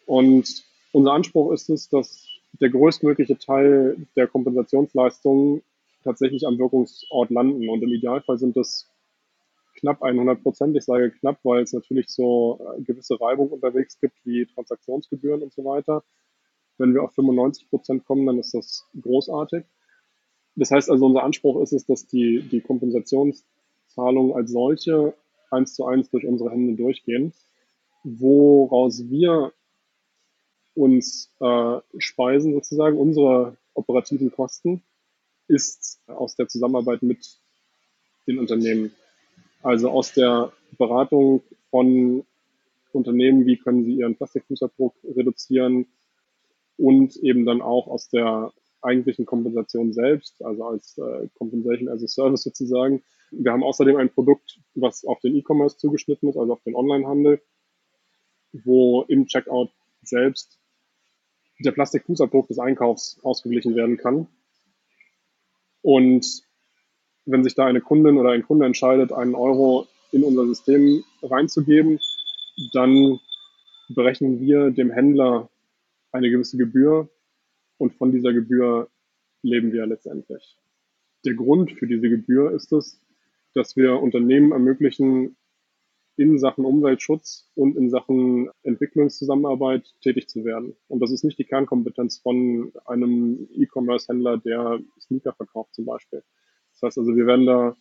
[0.06, 2.28] Und unser Anspruch ist es, dass
[2.60, 5.62] der größtmögliche Teil der Kompensationsleistungen
[6.04, 7.70] tatsächlich am Wirkungsort landen.
[7.70, 8.90] Und im Idealfall sind das
[9.76, 10.76] knapp 100 Prozent.
[10.78, 15.54] Ich sage knapp, weil es natürlich so äh, gewisse Reibung unterwegs gibt, wie Transaktionsgebühren und
[15.54, 16.04] so weiter.
[16.78, 19.66] Wenn wir auf 95 Prozent kommen, dann ist das großartig.
[20.56, 25.14] Das heißt also, unser Anspruch ist es, dass die, die Kompensationszahlungen als solche
[25.50, 27.34] eins zu eins durch unsere Hände durchgehen.
[28.04, 29.54] Woraus wir
[30.76, 34.84] uns äh, speisen sozusagen, unsere operativen Kosten,
[35.48, 37.40] ist aus der Zusammenarbeit mit
[38.28, 38.94] den Unternehmen.
[39.62, 42.26] Also aus der Beratung von
[42.92, 45.88] Unternehmen, wie können sie ihren Plastikfußabdruck reduzieren
[46.78, 48.52] und eben dann auch aus der
[48.82, 53.02] eigentlichen Kompensation selbst, also als äh, Compensation as a Service sozusagen.
[53.32, 57.42] Wir haben außerdem ein Produkt, was auf den E-Commerce zugeschnitten ist, also auf den Onlinehandel,
[58.52, 59.72] wo im Checkout
[60.04, 60.60] selbst
[61.60, 64.28] der Plastikfußabdruck des Einkaufs ausgeglichen werden kann.
[65.84, 66.42] Und
[67.26, 72.00] wenn sich da eine Kundin oder ein Kunde entscheidet, einen Euro in unser System reinzugeben,
[72.72, 73.20] dann
[73.90, 75.50] berechnen wir dem Händler
[76.12, 77.10] eine gewisse Gebühr
[77.78, 78.90] und von dieser Gebühr
[79.42, 80.58] leben wir letztendlich.
[81.26, 83.02] Der Grund für diese Gebühr ist es,
[83.54, 85.36] dass wir Unternehmen ermöglichen,
[86.16, 90.76] in Sachen Umweltschutz und in Sachen Entwicklungszusammenarbeit tätig zu werden.
[90.88, 96.24] Und das ist nicht die Kernkompetenz von einem E-Commerce-Händler, der Sneaker verkauft zum Beispiel.
[96.74, 97.76] Das heißt also, wir werden da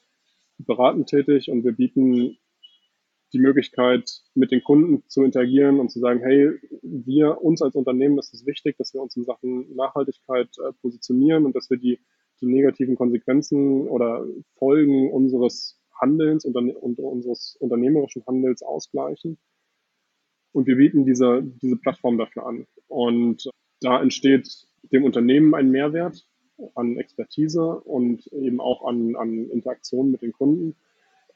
[0.58, 2.38] beratend tätig und wir bieten
[3.32, 6.50] die Möglichkeit, mit den Kunden zu interagieren und zu sagen, hey,
[6.82, 11.46] wir, uns als Unternehmen ist es wichtig, dass wir uns in Sachen Nachhaltigkeit äh, positionieren
[11.46, 11.98] und dass wir die,
[12.40, 19.38] die negativen Konsequenzen oder Folgen unseres Handelns und, und unseres unternehmerischen Handels ausgleichen.
[20.52, 22.66] Und wir bieten diese, diese Plattform dafür an.
[22.88, 23.48] Und
[23.80, 26.26] da entsteht dem Unternehmen ein Mehrwert
[26.74, 30.76] an Expertise und eben auch an, an Interaktion mit den Kunden.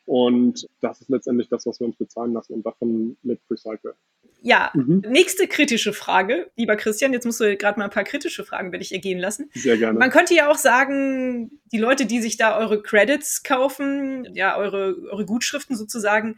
[0.06, 3.94] Und das ist letztendlich das, was wir uns bezahlen lassen und davon mit Recycle.
[4.40, 5.02] Ja, mhm.
[5.08, 7.12] nächste kritische Frage, lieber Christian.
[7.12, 9.50] Jetzt musst du gerade mal ein paar kritische Fragen werde ich ergehen lassen.
[9.54, 9.98] Sehr gerne.
[9.98, 14.96] Man könnte ja auch sagen, die Leute, die sich da eure Credits kaufen, ja, eure,
[15.10, 16.36] eure Gutschriften sozusagen,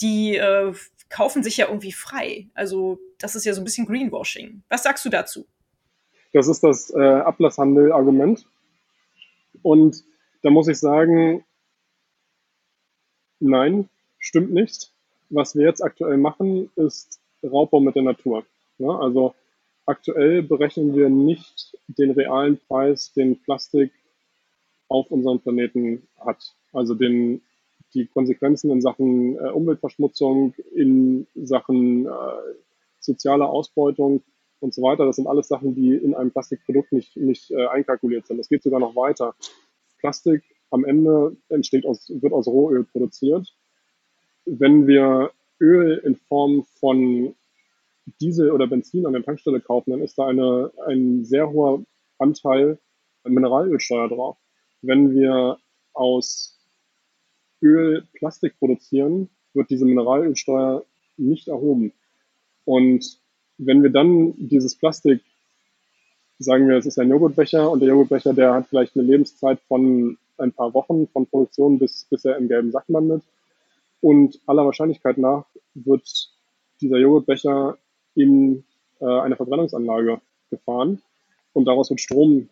[0.00, 0.72] die äh,
[1.10, 2.46] kaufen sich ja irgendwie frei.
[2.54, 4.62] Also das ist ja so ein bisschen Greenwashing.
[4.70, 5.44] Was sagst du dazu?
[6.32, 8.46] Das ist das äh, Ablasshandel-Argument.
[9.62, 10.04] Und
[10.42, 11.44] da muss ich sagen,
[13.40, 14.92] Nein, stimmt nicht.
[15.30, 18.44] Was wir jetzt aktuell machen, ist Raubbau mit der Natur.
[18.78, 19.34] Ja, also
[19.86, 23.92] aktuell berechnen wir nicht den realen Preis, den Plastik
[24.88, 26.54] auf unserem Planeten hat.
[26.72, 27.42] Also den,
[27.94, 32.10] die Konsequenzen in Sachen äh, Umweltverschmutzung, in Sachen äh,
[32.98, 34.22] soziale Ausbeutung
[34.60, 35.06] und so weiter.
[35.06, 38.38] Das sind alles Sachen, die in einem Plastikprodukt nicht, nicht äh, einkalkuliert sind.
[38.38, 39.34] Das geht sogar noch weiter.
[39.98, 43.46] Plastik am Ende entsteht aus, wird aus Rohöl produziert.
[44.44, 47.34] Wenn wir Öl in Form von
[48.20, 51.84] Diesel oder Benzin an der Tankstelle kaufen, dann ist da eine, ein sehr hoher
[52.18, 52.78] Anteil
[53.24, 54.36] Mineralölsteuer drauf.
[54.82, 55.58] Wenn wir
[55.92, 56.58] aus
[57.62, 60.84] Öl Plastik produzieren, wird diese Mineralölsteuer
[61.16, 61.92] nicht erhoben.
[62.64, 63.18] Und
[63.58, 65.22] wenn wir dann dieses Plastik,
[66.38, 70.16] sagen wir, es ist ein Joghurtbecher und der Joghurtbecher, der hat vielleicht eine Lebenszeit von
[70.40, 73.22] ein paar Wochen von Produktion bis, bis er im gelben Sack landet.
[74.00, 76.30] Und aller Wahrscheinlichkeit nach wird
[76.80, 77.78] dieser Joghurtbecher
[78.14, 78.64] in
[79.00, 81.02] äh, eine Verbrennungsanlage gefahren
[81.52, 82.48] und daraus wird Strom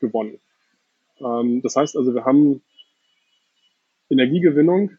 [0.00, 0.38] gewonnen.
[1.20, 2.62] Ähm, das heißt also, wir haben
[4.08, 4.92] Energiegewinnung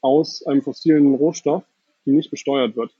[0.00, 1.64] aus einem fossilen Rohstoff,
[2.06, 2.92] die nicht besteuert wird.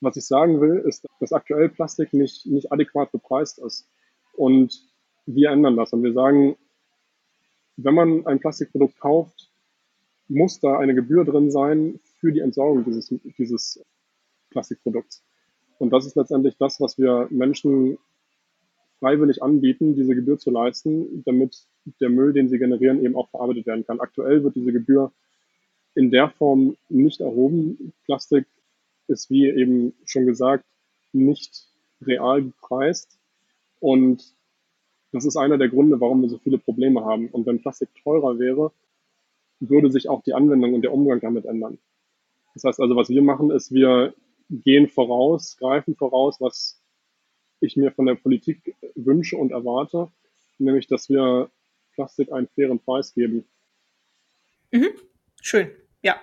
[0.00, 3.88] Was ich sagen will, ist, dass aktuell Plastik nicht, nicht adäquat bepreist ist.
[4.36, 4.80] Und
[5.26, 5.92] wir ändern das.
[5.92, 6.56] Und wir sagen,
[7.78, 9.50] wenn man ein Plastikprodukt kauft,
[10.28, 13.80] muss da eine Gebühr drin sein für die Entsorgung dieses, dieses
[14.50, 15.24] Plastikprodukts.
[15.78, 17.98] Und das ist letztendlich das, was wir Menschen
[18.98, 21.64] freiwillig anbieten, diese Gebühr zu leisten, damit
[22.00, 24.00] der Müll, den sie generieren, eben auch verarbeitet werden kann.
[24.00, 25.12] Aktuell wird diese Gebühr
[25.94, 27.92] in der Form nicht erhoben.
[28.04, 28.46] Plastik
[29.06, 30.64] ist, wie eben schon gesagt,
[31.12, 31.68] nicht
[32.02, 33.18] real gepreist.
[33.78, 34.34] Und
[35.12, 37.28] das ist einer der Gründe, warum wir so viele Probleme haben.
[37.28, 38.72] Und wenn Plastik teurer wäre,
[39.60, 41.78] würde sich auch die Anwendung und der Umgang damit ändern.
[42.54, 44.14] Das heißt also, was wir machen, ist, wir
[44.50, 46.80] gehen voraus, greifen voraus, was
[47.60, 50.10] ich mir von der Politik wünsche und erwarte,
[50.58, 51.50] nämlich, dass wir
[51.94, 53.44] Plastik einen fairen Preis geben.
[54.70, 54.90] Mhm.
[55.42, 55.70] Schön,
[56.02, 56.16] ja.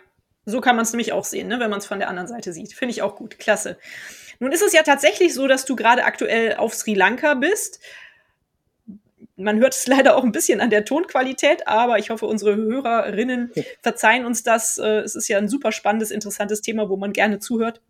[0.46, 2.54] So kann man es nämlich auch sehen, ne, wenn man es von der anderen Seite
[2.54, 2.74] sieht.
[2.74, 3.40] Finde ich auch gut.
[3.40, 3.78] Klasse.
[4.40, 7.80] Nun ist es ja tatsächlich so, dass du gerade aktuell auf Sri Lanka bist.
[9.36, 13.52] Man hört es leider auch ein bisschen an der Tonqualität, aber ich hoffe, unsere Hörerinnen
[13.82, 14.78] verzeihen uns das.
[14.78, 17.82] Äh, es ist ja ein super spannendes, interessantes Thema, wo man gerne zuhört.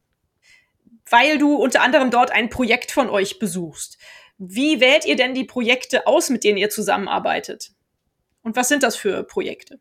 [1.09, 3.99] Weil du unter anderem dort ein Projekt von euch besuchst.
[4.37, 7.71] Wie wählt ihr denn die Projekte aus, mit denen ihr zusammenarbeitet?
[8.41, 9.79] Und was sind das für Projekte?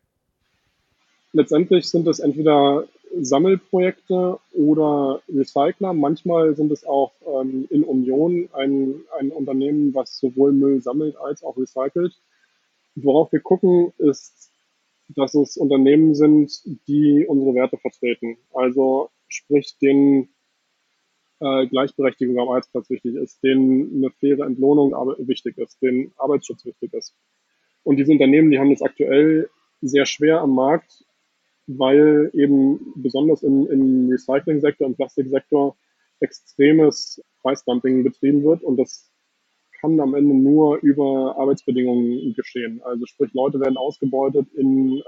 [1.33, 2.87] Letztendlich sind es entweder
[3.19, 5.93] Sammelprojekte oder Recycler.
[5.93, 11.43] Manchmal sind es auch ähm, in Union ein, ein Unternehmen, was sowohl Müll sammelt als
[11.43, 12.13] auch recycelt.
[12.95, 14.51] Worauf wir gucken, ist,
[15.09, 16.51] dass es Unternehmen sind,
[16.87, 18.37] die unsere Werte vertreten.
[18.53, 20.29] Also sprich, denen
[21.39, 24.93] äh, Gleichberechtigung am Arbeitsplatz wichtig ist, denen eine faire Entlohnung
[25.27, 27.13] wichtig ist, denen Arbeitsschutz wichtig ist.
[27.83, 29.49] Und diese Unternehmen, die haben es aktuell
[29.81, 31.04] sehr schwer am Markt,
[31.67, 35.75] weil eben besonders im, im Recycling-Sektor, im Plastiksektor
[36.19, 39.11] extremes Preisdumping betrieben wird und das
[39.81, 42.81] kann am Ende nur über Arbeitsbedingungen geschehen.
[42.83, 45.03] Also sprich, Leute werden ausgebeutet in äh,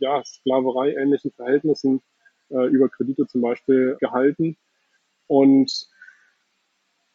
[0.00, 2.00] ja, Sklaverei-ähnlichen Verhältnissen,
[2.50, 4.56] äh, über Kredite zum Beispiel gehalten.
[5.26, 5.88] Und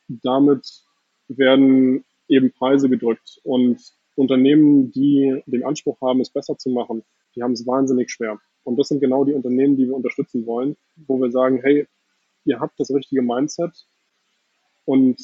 [0.08, 0.84] damit
[1.28, 3.40] werden eben Preise gedrückt.
[3.44, 3.82] Und
[4.16, 7.04] Unternehmen, die den Anspruch haben, es besser zu machen,
[7.36, 8.40] die haben es wahnsinnig schwer.
[8.64, 11.88] Und das sind genau die Unternehmen, die wir unterstützen wollen, wo wir sagen, hey,
[12.46, 13.72] ihr habt das richtige Mindset
[14.86, 15.20] und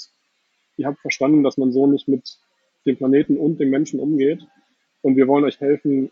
[0.78, 2.38] ihr habt verstanden, dass man so nicht mit
[2.86, 4.46] dem Planeten und den Menschen umgeht.
[5.02, 6.12] Und wir wollen euch helfen,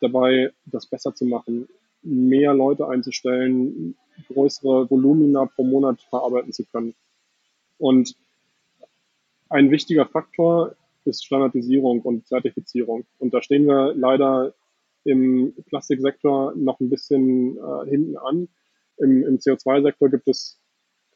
[0.00, 1.68] dabei das besser zu machen,
[2.02, 3.96] mehr Leute einzustellen,
[4.28, 6.94] größere Volumina pro Monat verarbeiten zu können.
[7.78, 8.14] Und
[9.48, 13.04] ein wichtiger Faktor ist Standardisierung und Zertifizierung.
[13.18, 14.54] Und da stehen wir leider
[15.04, 18.48] im Plastiksektor noch ein bisschen äh, hinten an.
[18.96, 20.60] Im, im CO2-Sektor gibt es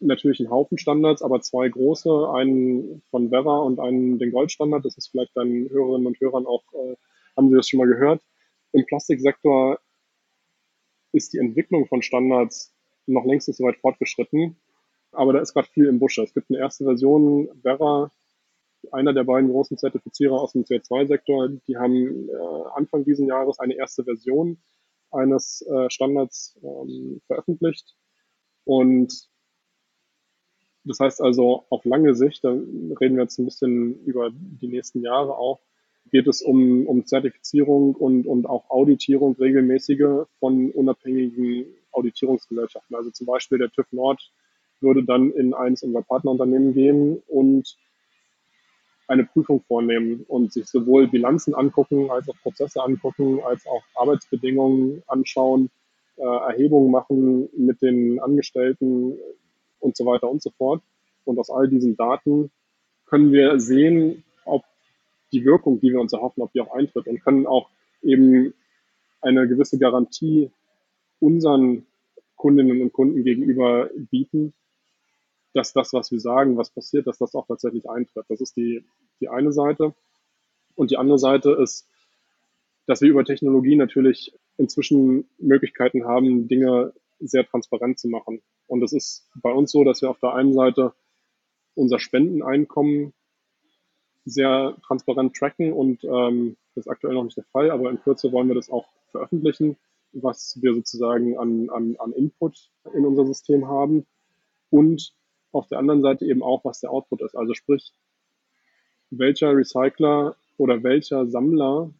[0.00, 4.84] natürlich einen Haufen Standards, aber zwei große, einen von Vera und einen den Goldstandard.
[4.84, 6.96] Das ist vielleicht deinen Hörerinnen und Hörern auch, äh,
[7.36, 8.22] haben Sie das schon mal gehört.
[8.72, 9.78] Im Plastiksektor
[11.12, 12.74] ist die Entwicklung von Standards
[13.06, 14.56] noch längst nicht so weit fortgeschritten.
[15.12, 16.22] Aber da ist gerade viel im Busche.
[16.22, 18.10] Es gibt eine erste Version, Vera,
[18.92, 23.74] einer der beiden großen Zertifizierer aus dem CO2-Sektor, die haben äh, Anfang diesen Jahres eine
[23.74, 24.58] erste Version
[25.10, 27.94] eines äh, Standards ähm, veröffentlicht.
[28.64, 29.28] Und
[30.84, 35.02] das heißt also, auf lange Sicht, da reden wir jetzt ein bisschen über die nächsten
[35.02, 35.60] Jahre auch,
[36.10, 42.96] geht es um, um Zertifizierung und, und auch Auditierung regelmäßige von unabhängigen Auditierungsgesellschaften.
[42.96, 44.32] Also zum Beispiel der TÜV Nord
[44.80, 47.76] würde dann in eines unserer Partnerunternehmen gehen und
[49.08, 55.02] eine Prüfung vornehmen und sich sowohl Bilanzen angucken, als auch Prozesse angucken, als auch Arbeitsbedingungen
[55.06, 55.70] anschauen,
[56.16, 59.18] äh, Erhebungen machen mit den Angestellten
[59.80, 60.82] und so weiter und so fort.
[61.24, 62.50] Und aus all diesen Daten
[63.06, 64.64] können wir sehen, ob
[65.32, 67.70] die Wirkung, die wir uns erhoffen, ob die auch eintritt und können auch
[68.02, 68.52] eben
[69.20, 70.50] eine gewisse Garantie
[71.18, 71.86] unseren
[72.36, 74.52] Kundinnen und Kunden gegenüber bieten,
[75.54, 78.26] dass das, was wir sagen, was passiert, dass das auch tatsächlich eintritt.
[78.28, 78.84] Das ist die,
[79.20, 79.94] die eine Seite.
[80.74, 81.88] Und die andere Seite ist,
[82.86, 88.42] dass wir über Technologie natürlich inzwischen Möglichkeiten haben, Dinge sehr transparent zu machen.
[88.66, 90.92] Und es ist bei uns so, dass wir auf der einen Seite
[91.74, 93.12] unser Spendeneinkommen
[94.24, 98.30] sehr transparent tracken und ähm, das ist aktuell noch nicht der Fall, aber in Kürze
[98.30, 99.76] wollen wir das auch veröffentlichen,
[100.12, 104.06] was wir sozusagen an, an, an Input in unser System haben
[104.70, 105.14] und
[105.52, 107.36] auf der anderen Seite eben auch, was der Output ist.
[107.36, 107.92] Also sprich,
[109.10, 111.90] welcher Recycler oder welcher Sammler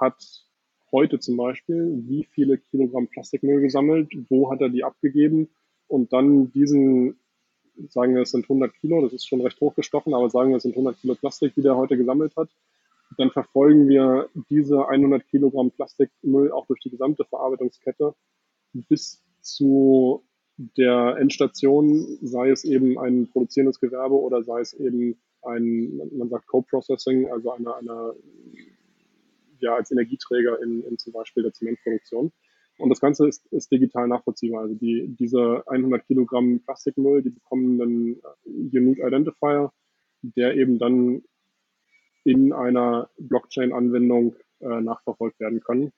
[0.00, 0.46] hat
[0.92, 5.48] heute zum Beispiel, wie viele Kilogramm Plastikmüll gesammelt, wo hat er die abgegeben
[5.88, 7.18] und dann diesen,
[7.88, 10.62] sagen wir es sind 100 Kilo, das ist schon recht hochgestochen, aber sagen wir es
[10.62, 12.50] sind 100 Kilo Plastik, die der heute gesammelt hat,
[13.16, 18.14] dann verfolgen wir diese 100 Kilogramm Plastikmüll auch durch die gesamte Verarbeitungskette
[18.72, 20.22] bis zu
[20.56, 26.46] der Endstation, sei es eben ein produzierendes Gewerbe oder sei es eben ein, man sagt
[26.46, 28.14] Co-Processing, also eine, eine
[29.58, 32.32] ja, als Energieträger in, in zum Beispiel der Zementproduktion.
[32.78, 34.62] Und das Ganze ist, ist digital nachvollziehbar.
[34.62, 39.72] Also die, diese 100 Kilogramm Plastikmüll, die bekommen einen Unique Identifier,
[40.22, 41.22] der eben dann
[42.24, 45.92] in einer Blockchain-Anwendung äh, nachverfolgt werden kann,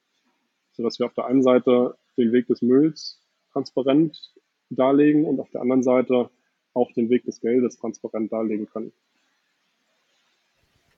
[0.72, 3.20] sodass wir auf der einen Seite den Weg des Mülls
[3.52, 4.34] transparent
[4.76, 6.30] darlegen und auf der anderen Seite
[6.74, 8.92] auch den Weg des Geldes transparent darlegen können.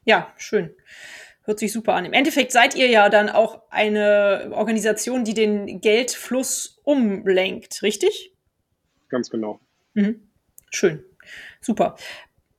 [0.05, 0.75] Ja, schön.
[1.43, 2.05] Hört sich super an.
[2.05, 8.33] Im Endeffekt seid ihr ja dann auch eine Organisation, die den Geldfluss umlenkt, richtig?
[9.09, 9.61] Ganz genau.
[9.95, 10.29] Mhm.
[10.71, 11.05] Schön.
[11.61, 11.97] Super.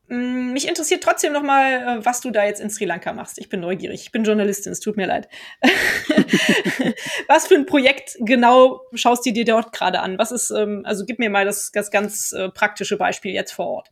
[0.09, 3.39] Mm, mich interessiert trotzdem noch mal, äh, was du da jetzt in Sri Lanka machst.
[3.39, 4.01] Ich bin neugierig.
[4.01, 4.71] Ich bin Journalistin.
[4.71, 5.27] Es tut mir leid.
[7.27, 10.17] was für ein Projekt genau schaust du dir dort gerade an?
[10.17, 13.67] Was ist, ähm, also gib mir mal das, das ganz äh, praktische Beispiel jetzt vor
[13.67, 13.91] Ort.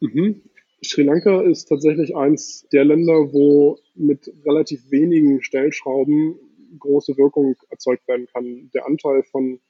[0.00, 0.42] Mhm.
[0.82, 6.36] Sri Lanka ist tatsächlich eins der Länder, wo mit relativ wenigen Stellschrauben
[6.78, 8.70] große Wirkung erzeugt werden kann.
[8.72, 9.60] Der Anteil von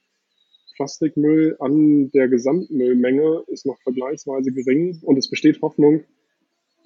[0.81, 6.03] Plastikmüll an der Gesamtmüllmenge ist noch vergleichsweise gering und es besteht Hoffnung,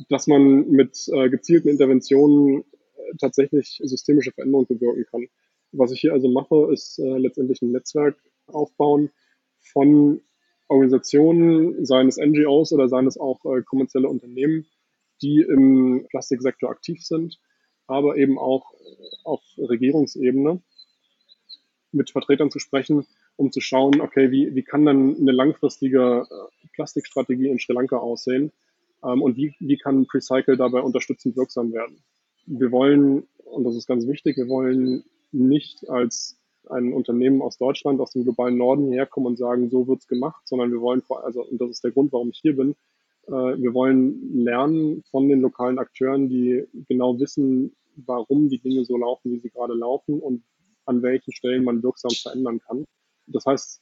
[0.09, 2.65] dass man mit äh, gezielten Interventionen
[2.97, 5.27] äh, tatsächlich systemische Veränderungen bewirken kann.
[5.71, 9.11] Was ich hier also mache, ist äh, letztendlich ein Netzwerk aufbauen
[9.61, 10.19] von
[10.67, 14.65] Organisationen, seien es NGOs oder seien es auch äh, kommerzielle Unternehmen,
[15.21, 17.39] die im Plastiksektor aktiv sind,
[17.87, 18.73] aber eben auch
[19.23, 20.61] auf Regierungsebene
[21.93, 26.67] mit Vertretern zu sprechen, um zu schauen, okay, wie, wie kann dann eine langfristige äh,
[26.73, 28.51] Plastikstrategie in Sri Lanka aussehen
[29.03, 31.97] ähm, und wie, wie kann Precycle dabei unterstützend wirksam werden.
[32.45, 36.37] Wir wollen, und das ist ganz wichtig, wir wollen nicht als
[36.69, 40.41] ein Unternehmen aus Deutschland, aus dem globalen Norden hierher kommen und sagen, so wird's gemacht,
[40.47, 42.75] sondern wir wollen, vor, also, und das ist der Grund, warum ich hier bin,
[43.27, 48.97] äh, wir wollen lernen von den lokalen Akteuren, die genau wissen, warum die Dinge so
[48.97, 50.43] laufen, wie sie gerade laufen und
[50.85, 52.85] an welchen Stellen man wirksam verändern kann.
[53.27, 53.81] Das heißt,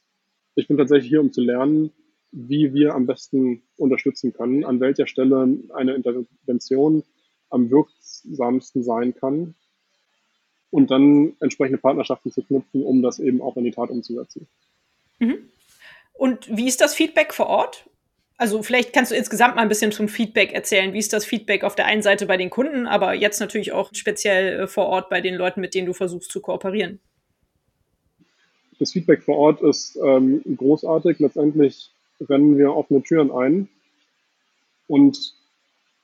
[0.56, 1.92] ich bin tatsächlich hier, um zu lernen,
[2.30, 7.04] wie wir am besten unterstützen können, an welcher Stelle eine Intervention
[7.50, 9.54] am wirksamsten sein kann
[10.70, 14.48] und dann entsprechende Partnerschaften zu knüpfen, um das eben auch in die Tat umzusetzen.
[15.20, 15.48] Mhm.
[16.12, 17.88] Und wie ist das Feedback vor Ort?
[18.36, 20.92] Also vielleicht kannst du insgesamt mal ein bisschen zum Feedback erzählen.
[20.92, 23.90] Wie ist das Feedback auf der einen Seite bei den Kunden, aber jetzt natürlich auch
[23.94, 27.00] speziell äh, vor Ort bei den Leuten, mit denen du versuchst zu kooperieren?
[28.78, 31.18] Das Feedback vor Ort ist ähm, großartig.
[31.18, 33.68] Letztendlich rennen wir offene Türen ein
[34.86, 35.34] und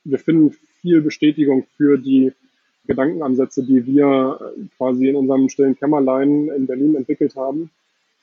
[0.03, 2.33] wir finden viel Bestätigung für die
[2.85, 7.69] Gedankenansätze, die wir quasi in unserem stillen Kämmerlein in Berlin entwickelt haben.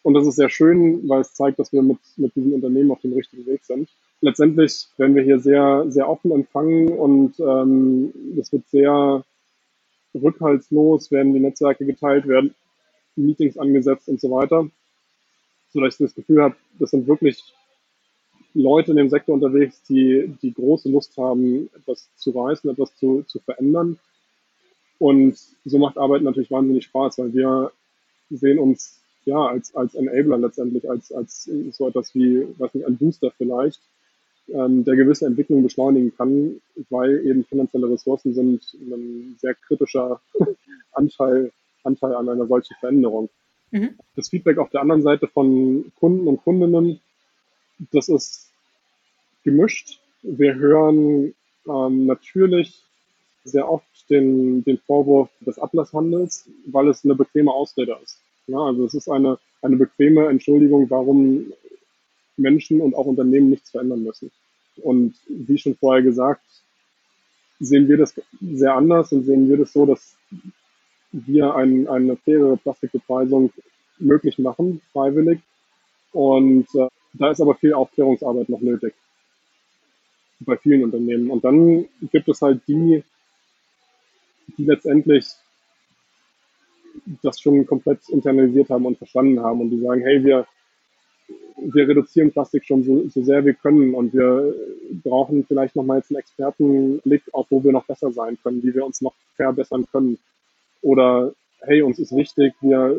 [0.02, 3.00] Und das ist sehr schön, weil es zeigt, dass wir mit, mit diesem Unternehmen auf
[3.00, 3.88] dem richtigen Weg sind.
[4.20, 9.24] Letztendlich werden wir hier sehr, sehr offen empfangen und ähm, es wird sehr
[10.14, 12.54] rückhaltslos, werden die Netzwerke geteilt, werden
[13.18, 14.68] Meetings angesetzt und so weiter,
[15.72, 17.54] sodass ich das Gefühl habe, das sind wirklich
[18.54, 23.22] Leute in dem Sektor unterwegs, die, die große Lust haben, etwas zu reißen, etwas zu,
[23.26, 23.98] zu verändern.
[24.98, 27.70] Und so macht Arbeit natürlich wahnsinnig Spaß, weil wir
[28.30, 32.96] sehen uns ja als, als Enabler letztendlich, als, als so etwas wie, weiß nicht, ein
[32.96, 33.80] Booster vielleicht,
[34.48, 40.20] ähm, der gewisse Entwicklung beschleunigen kann, weil eben finanzielle Ressourcen sind ein sehr kritischer
[40.92, 41.52] Anteil,
[41.84, 43.28] Anteil an einer solchen Veränderung.
[43.70, 43.98] Mhm.
[44.16, 47.00] Das Feedback auf der anderen Seite von Kunden und Kundinnen,
[47.92, 48.50] das ist
[49.44, 50.00] gemischt.
[50.22, 51.34] Wir hören
[51.66, 52.82] ähm, natürlich
[53.44, 58.18] sehr oft den, den Vorwurf des Ablasshandels, weil es eine bequeme Ausrede ist.
[58.46, 61.52] Ja, also es ist eine, eine bequeme Entschuldigung, warum
[62.36, 64.30] Menschen und auch Unternehmen nichts verändern müssen.
[64.76, 66.42] Und wie schon vorher gesagt,
[67.60, 70.16] sehen wir das sehr anders und sehen wir das so, dass
[71.12, 73.52] wir ein, eine faire Plastikbepreisung
[73.98, 75.40] möglich machen, freiwillig.
[76.12, 78.94] Und äh, da ist aber viel Aufklärungsarbeit noch nötig
[80.40, 81.30] bei vielen Unternehmen.
[81.30, 83.02] Und dann gibt es halt die
[84.56, 85.26] die letztendlich
[87.22, 90.46] das schon komplett internalisiert haben und verstanden haben und die sagen, hey, wir,
[91.56, 94.54] wir reduzieren Plastik schon so, so sehr wir können und wir
[95.04, 98.84] brauchen vielleicht nochmal jetzt einen Expertenblick auf, wo wir noch besser sein können, wie wir
[98.84, 100.18] uns noch verbessern können.
[100.88, 102.98] Oder hey, uns ist wichtig, wir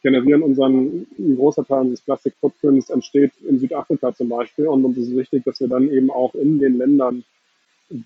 [0.00, 5.16] generieren unseren, ein großer Teil unseres Plastikfootprints entsteht in Südafrika zum Beispiel und uns ist
[5.16, 7.24] wichtig, dass wir dann eben auch in den Ländern,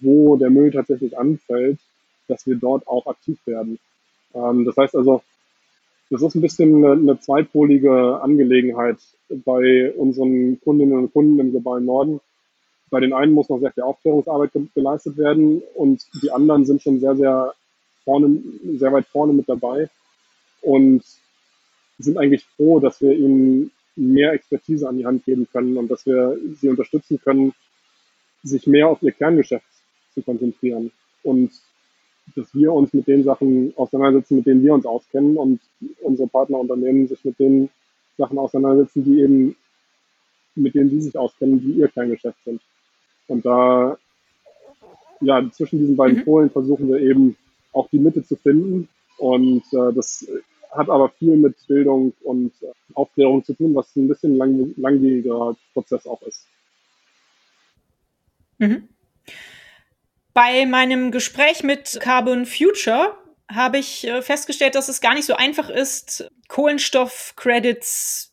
[0.01, 1.79] wo der Müll tatsächlich anfällt,
[2.29, 3.79] dass wir dort auch aktiv werden.
[4.33, 5.21] Ähm, das heißt also,
[6.09, 8.97] das ist ein bisschen eine, eine zweipolige Angelegenheit
[9.29, 12.21] bei unseren Kundinnen und Kunden im globalen Norden.
[12.89, 17.01] Bei den einen muss noch sehr viel Aufklärungsarbeit geleistet werden und die anderen sind schon
[17.01, 17.53] sehr, sehr
[18.05, 18.43] vorne,
[18.77, 19.89] sehr weit vorne mit dabei
[20.63, 21.03] und
[21.99, 26.07] sind eigentlich froh, dass wir ihnen mehr Expertise an die Hand geben können und dass
[26.07, 27.53] wir sie unterstützen können,
[28.43, 29.67] sich mehr auf ihr Kerngeschäft
[30.15, 30.91] zu konzentrieren
[31.23, 31.51] und
[32.37, 35.61] dass wir uns mit den Sachen auseinandersetzen, mit denen wir uns auskennen und
[36.01, 37.69] unsere Partnerunternehmen sich mit den
[38.17, 39.57] Sachen auseinandersetzen, die eben,
[40.55, 42.61] mit denen sie sich auskennen, die ihr Kerngeschäft sind.
[43.27, 43.99] Und da,
[45.21, 46.25] ja, zwischen diesen beiden mhm.
[46.25, 47.37] Polen versuchen wir eben
[47.73, 48.89] auch die Mitte zu finden.
[49.19, 50.27] Und äh, das
[50.71, 55.57] hat aber viel mit Bildung und äh, Aufklärung zu tun, was ein bisschen lang, langwieriger
[55.73, 56.47] Prozess auch ist.
[58.59, 58.89] Mhm.
[60.33, 63.17] Bei meinem Gespräch mit Carbon Future
[63.49, 68.33] habe ich äh, festgestellt, dass es gar nicht so einfach ist, Kohlenstoffcredits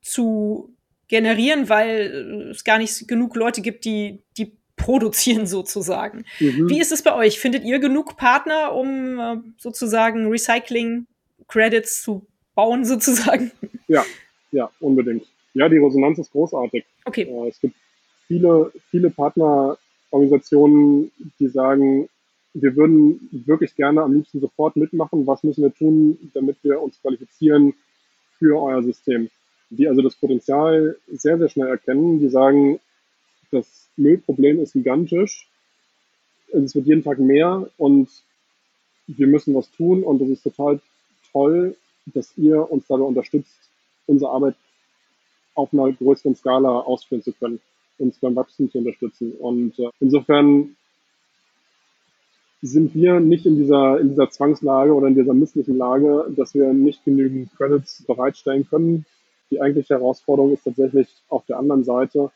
[0.00, 0.74] zu
[1.08, 6.24] generieren, weil es gar nicht genug Leute gibt, die, die produzieren sozusagen.
[6.40, 6.68] Mhm.
[6.68, 7.38] Wie ist es bei euch?
[7.38, 13.52] Findet ihr genug Partner, um äh, sozusagen Recycling-Credits zu bauen sozusagen?
[13.88, 14.04] Ja,
[14.50, 15.26] ja, unbedingt.
[15.54, 16.84] Ja, die Resonanz ist großartig.
[17.04, 17.22] Okay.
[17.22, 17.76] Äh, es gibt
[18.26, 22.08] viele, viele Partnerorganisationen, die sagen,
[22.54, 25.26] wir würden wirklich gerne am liebsten sofort mitmachen.
[25.26, 27.72] Was müssen wir tun, damit wir uns qualifizieren
[28.38, 29.30] für euer System?
[29.70, 32.20] Die also das Potenzial sehr, sehr schnell erkennen.
[32.20, 32.78] Die sagen,
[33.50, 35.48] das Müllproblem ist gigantisch.
[36.52, 38.08] Es wird jeden Tag mehr und
[39.06, 40.80] wir müssen was tun und es ist total
[41.32, 41.76] toll,
[42.06, 43.70] dass ihr uns dabei unterstützt,
[44.06, 44.54] unsere Arbeit
[45.54, 47.60] auf einer größeren Skala ausführen zu können,
[47.98, 49.32] uns beim Wachstum zu unterstützen.
[49.32, 50.76] Und äh, insofern
[52.62, 56.72] sind wir nicht in dieser, in dieser Zwangslage oder in dieser misslichen Lage, dass wir
[56.72, 59.04] nicht genügend Credits bereitstellen können.
[59.50, 62.30] Die eigentliche Herausforderung ist tatsächlich auf der anderen Seite,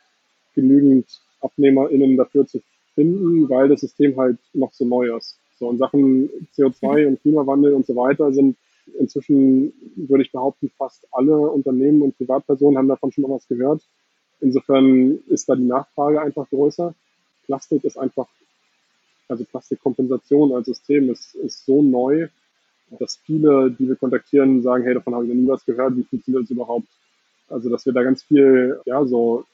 [0.54, 1.06] genügend
[1.46, 2.60] AbnehmerInnen dafür zu
[2.94, 5.38] finden, weil das System halt noch so neu ist.
[5.58, 7.08] So in Sachen CO2 mhm.
[7.08, 8.56] und Klimawandel und so weiter sind
[8.98, 13.82] inzwischen, würde ich behaupten, fast alle Unternehmen und Privatpersonen haben davon schon mal was gehört.
[14.40, 16.94] Insofern ist da die Nachfrage einfach größer.
[17.46, 18.28] Plastik ist einfach,
[19.28, 22.28] also Plastikkompensation als System ist, ist so neu,
[22.98, 26.04] dass viele, die wir kontaktieren, sagen, hey, davon habe ich noch nie was gehört, wie
[26.04, 26.86] funktioniert das überhaupt?
[27.48, 29.44] Also, dass wir da ganz viel, ja, so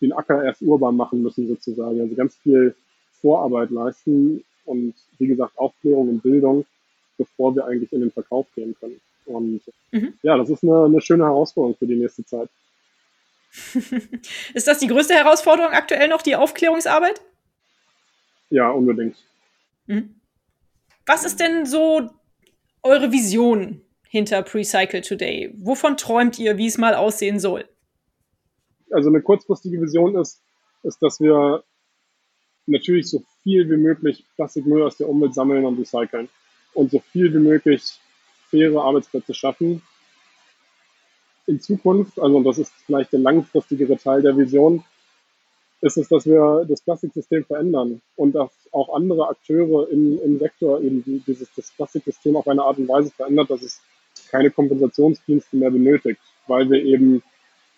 [0.00, 2.00] den Acker erst urbar machen müssen sozusagen.
[2.00, 2.74] Also ganz viel
[3.20, 6.64] Vorarbeit leisten und wie gesagt Aufklärung und Bildung,
[7.18, 9.00] bevor wir eigentlich in den Verkauf gehen können.
[9.26, 9.60] Und
[9.92, 10.14] mhm.
[10.22, 12.48] ja, das ist eine, eine schöne Herausforderung für die nächste Zeit.
[14.54, 17.20] ist das die größte Herausforderung aktuell noch, die Aufklärungsarbeit?
[18.48, 19.16] Ja, unbedingt.
[19.86, 20.14] Mhm.
[21.06, 22.10] Was ist denn so
[22.82, 25.52] eure Vision hinter Precycle Today?
[25.56, 27.68] Wovon träumt ihr, wie es mal aussehen soll?
[28.92, 30.42] Also eine kurzfristige Vision ist,
[30.82, 31.62] ist, dass wir
[32.66, 36.28] natürlich so viel wie möglich Plastikmüll aus der Umwelt sammeln und recyceln
[36.74, 38.00] und so viel wie möglich
[38.48, 39.82] faire Arbeitsplätze schaffen.
[41.46, 44.84] In Zukunft, also das ist vielleicht der langfristigere Teil der Vision,
[45.80, 50.80] ist es, dass wir das Plastiksystem verändern und dass auch andere Akteure im, im Sektor
[50.80, 53.80] eben dieses, das Plastiksystem auf eine Art und Weise verändert, dass es
[54.30, 57.22] keine Kompensationsdienste mehr benötigt, weil wir eben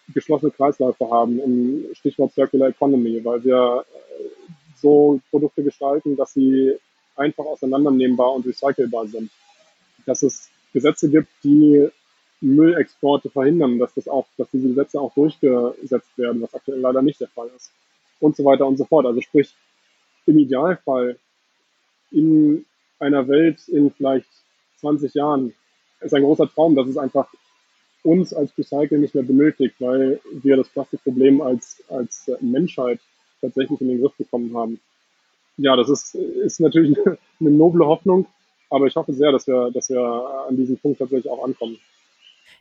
[0.08, 4.22] geschlossene Kreisläufe haben, im Stichwort Circular Economy, weil wir äh,
[4.76, 6.76] so Produkte gestalten, dass sie
[7.16, 9.30] einfach auseinandernehmbar und recycelbar sind.
[10.06, 11.88] Dass es Gesetze gibt, die
[12.40, 17.20] Müllexporte verhindern, dass das auch, dass diese Gesetze auch durchgesetzt werden, was aktuell leider nicht
[17.20, 17.70] der Fall ist.
[18.20, 19.06] Und so weiter und so fort.
[19.06, 19.54] Also sprich,
[20.26, 21.18] im Idealfall
[22.10, 22.64] in
[22.98, 24.28] einer Welt in vielleicht
[24.78, 25.54] 20 Jahren
[26.00, 27.28] ist ein großer Traum, dass es einfach
[28.02, 33.00] uns als Recycle nicht mehr benötigt, weil wir das Plastikproblem als, als Menschheit
[33.40, 34.80] tatsächlich in den Griff bekommen haben.
[35.56, 36.96] Ja, das ist, ist natürlich
[37.40, 38.26] eine noble Hoffnung,
[38.70, 40.00] aber ich hoffe sehr, dass wir, dass wir
[40.48, 41.78] an diesem Punkt tatsächlich auch ankommen.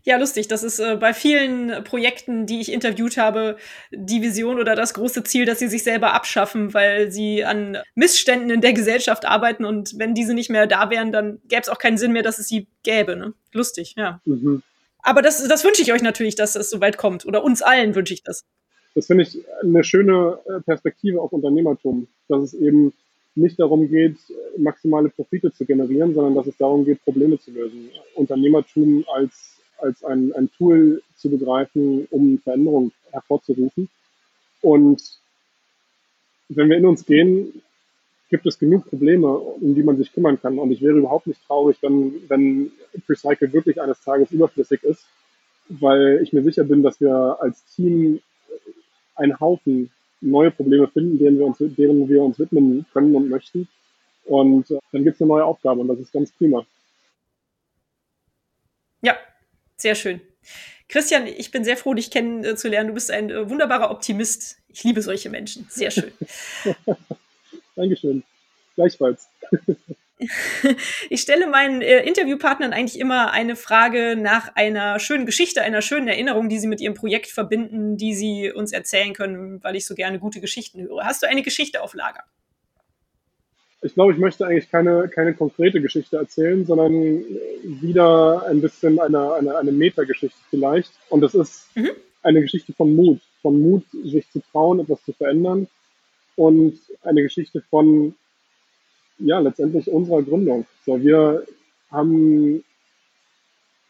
[0.04, 0.48] Ja, lustig.
[0.48, 3.58] Das ist äh, bei vielen Projekten, die ich interviewt habe,
[3.92, 8.50] die Vision oder das große Ziel, dass sie sich selber abschaffen, weil sie an Missständen
[8.50, 11.78] in der Gesellschaft arbeiten und wenn diese nicht mehr da wären, dann gäbe es auch
[11.78, 13.16] keinen Sinn mehr, dass es sie gäbe.
[13.16, 13.34] Ne?
[13.54, 14.22] Lustig, ja.
[14.26, 14.64] Mhm.
[15.04, 17.26] Aber das, das wünsche ich euch natürlich, dass es so weit kommt.
[17.26, 18.46] Oder uns allen wünsche ich das.
[18.94, 22.94] Das finde ich eine schöne äh, Perspektive auf Unternehmertum, dass es eben
[23.36, 24.18] nicht darum geht,
[24.58, 27.90] maximale Profite zu generieren, sondern dass es darum geht, Probleme zu lösen.
[28.16, 33.90] Unternehmertum als, als ein, ein Tool zu begreifen, um Veränderungen hervorzurufen.
[34.62, 35.02] Und
[36.50, 37.62] wenn wir in uns gehen,
[38.32, 40.58] gibt es genug Probleme, um die man sich kümmern kann.
[40.58, 42.72] Und ich wäre überhaupt nicht traurig, wenn, wenn
[43.08, 45.06] Recycle wirklich eines Tages überflüssig ist,
[45.68, 48.22] weil ich mir sicher bin, dass wir als Team
[49.16, 53.68] einen Haufen neue Probleme finden, denen wir uns, deren wir uns widmen können und möchten.
[54.26, 56.66] Und äh, dann gibt es eine neue Aufgabe und das ist ganz prima.
[59.02, 59.18] Ja,
[59.76, 60.22] sehr schön.
[60.88, 62.90] Christian, ich bin sehr froh, dich kennenzulernen.
[62.90, 64.58] Du bist ein äh, wunderbarer Optimist.
[64.70, 65.66] Ich liebe solche Menschen.
[65.70, 66.12] Sehr schön.
[67.76, 68.24] Dankeschön.
[68.76, 69.28] Gleichfalls.
[71.10, 76.08] Ich stelle meinen äh, Interviewpartnern eigentlich immer eine Frage nach einer schönen Geschichte, einer schönen
[76.08, 79.96] Erinnerung, die sie mit ihrem Projekt verbinden, die sie uns erzählen können, weil ich so
[79.96, 81.06] gerne gute Geschichten höre.
[81.06, 82.24] Hast du eine Geschichte auf Lager?
[83.82, 86.94] Ich glaube, ich möchte eigentlich keine, keine konkrete Geschichte erzählen, sondern
[87.64, 90.92] wieder ein bisschen eine, eine, eine Metageschichte vielleicht.
[91.10, 91.90] Und das ist mhm.
[92.22, 93.22] eine Geschichte von Mut.
[93.42, 95.68] Von Mut, sich zu trauen, etwas zu verändern.
[96.42, 98.16] Und eine Geschichte von
[99.20, 100.66] ja, letztendlich unserer Gründung.
[100.88, 101.46] So, wir
[101.92, 102.64] haben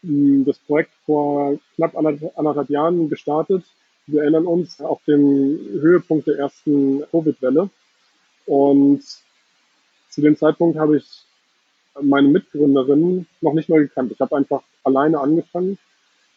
[0.02, 3.64] hm, das Projekt vor knapp anderthalb Jahren gestartet.
[4.06, 7.70] Wir erinnern uns auf den Höhepunkt der ersten Covid-Welle.
[8.44, 9.02] Und
[10.10, 11.06] zu dem Zeitpunkt habe ich
[12.02, 14.12] meine Mitgründerin noch nicht mal gekannt.
[14.12, 15.78] Ich habe einfach alleine angefangen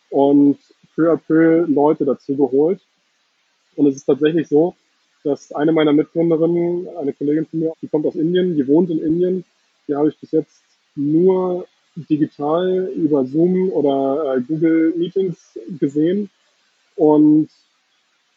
[0.10, 0.60] und
[0.96, 2.80] peu à peu Leute dazu geholt.
[3.76, 4.78] Und es ist tatsächlich so,
[5.26, 9.00] dass eine meiner Mitgründerinnen, eine Kollegin von mir, die kommt aus Indien, die wohnt in
[9.00, 9.44] Indien.
[9.88, 10.62] Die habe ich bis jetzt
[10.96, 11.66] nur
[11.96, 16.30] digital über Zoom oder äh, Google Meetings gesehen.
[16.96, 17.50] Und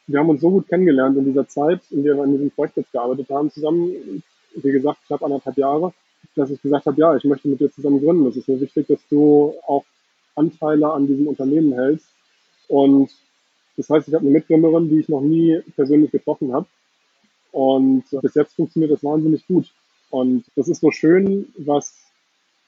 [0.07, 2.79] wir haben uns so gut kennengelernt in dieser Zeit, in der wir an diesem Projekt
[2.79, 4.23] jetzt gearbeitet haben, zusammen,
[4.55, 5.93] wie gesagt, knapp anderthalb Jahre,
[6.37, 8.27] dass ich gesagt habe, ja, ich möchte mit dir zusammen gründen.
[8.27, 9.85] Es ist mir wichtig, dass du auch
[10.35, 12.09] Anteile an diesem Unternehmen hältst.
[12.69, 13.11] Und
[13.77, 16.67] das heißt, ich habe eine Mitgründerin, die ich noch nie persönlich getroffen habe.
[17.53, 19.73] Und bis jetzt funktioniert das wahnsinnig gut.
[20.11, 21.95] Und das ist so schön, was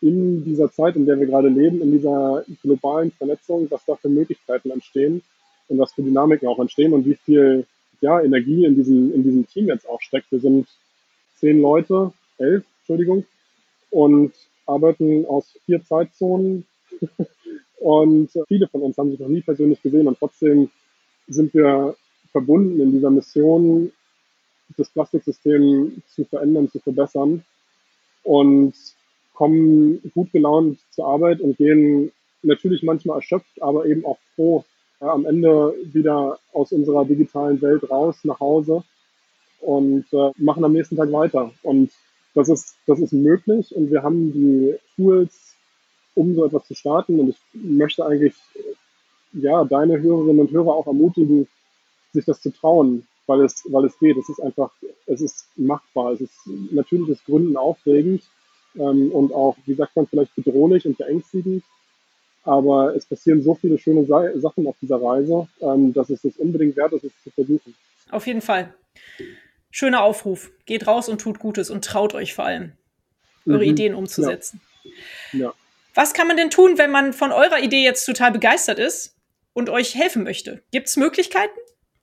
[0.00, 4.08] in dieser Zeit, in der wir gerade leben, in dieser globalen Vernetzung, was da für
[4.08, 5.22] Möglichkeiten entstehen
[5.68, 7.66] und was für Dynamiken auch entstehen und wie viel
[8.00, 10.30] ja, Energie in diesem, in diesem Team jetzt auch steckt.
[10.32, 10.66] Wir sind
[11.36, 13.24] zehn Leute, elf, Entschuldigung,
[13.90, 14.32] und
[14.66, 16.64] arbeiten aus vier Zeitzonen.
[17.78, 20.70] und viele von uns haben sich noch nie persönlich gesehen und trotzdem
[21.28, 21.94] sind wir
[22.32, 23.92] verbunden in dieser Mission,
[24.76, 27.44] das Plastiksystem zu verändern, zu verbessern
[28.22, 28.74] und
[29.34, 32.12] kommen gut gelaunt zur Arbeit und gehen
[32.42, 34.64] natürlich manchmal erschöpft, aber eben auch froh
[35.00, 38.82] ja, am Ende wieder aus unserer digitalen Welt raus nach Hause
[39.60, 41.52] und äh, machen am nächsten Tag weiter.
[41.62, 41.90] Und
[42.34, 45.54] das ist, das ist möglich und wir haben die Tools,
[46.14, 47.18] um so etwas zu starten.
[47.18, 48.34] Und ich möchte eigentlich
[49.32, 51.48] ja deine Hörerinnen und Hörer auch ermutigen,
[52.12, 54.16] sich das zu trauen, weil es, weil es geht.
[54.16, 54.70] Es ist einfach,
[55.06, 56.12] es ist machbar.
[56.12, 56.34] Es ist
[56.72, 58.22] natürlich das Gründen aufregend
[58.74, 61.62] ähm, und auch, wie sagt man, vielleicht bedrohlich und beängstigend.
[62.42, 66.36] Aber es passieren so viele schöne Sa Sachen auf dieser Reise, ähm, dass es es
[66.38, 67.74] unbedingt wert ist, es zu versuchen.
[68.10, 68.74] Auf jeden Fall.
[69.70, 70.50] Schöner Aufruf.
[70.66, 72.72] Geht raus und tut Gutes und traut euch vor allem,
[73.46, 73.70] eure mhm.
[73.70, 74.60] Ideen umzusetzen.
[75.32, 75.38] Ja.
[75.38, 75.54] ja.
[75.94, 79.14] Was kann man denn tun, wenn man von eurer Idee jetzt total begeistert ist
[79.52, 80.62] und euch helfen möchte?
[80.72, 81.58] Gibt es Möglichkeiten?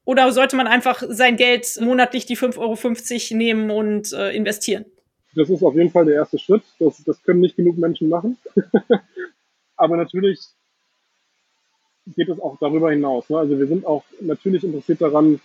[0.07, 4.85] Oder sollte man einfach sein Geld monatlich die 5,50 Euro nehmen und äh, investieren?
[5.35, 6.63] Das ist auf jeden Fall der erste Schritt.
[6.79, 8.37] Das, das können nicht genug Menschen machen.
[9.75, 10.39] Aber natürlich
[12.15, 13.29] geht es auch darüber hinaus.
[13.29, 13.37] Ne?
[13.37, 15.41] Also wir sind auch natürlich interessiert daran,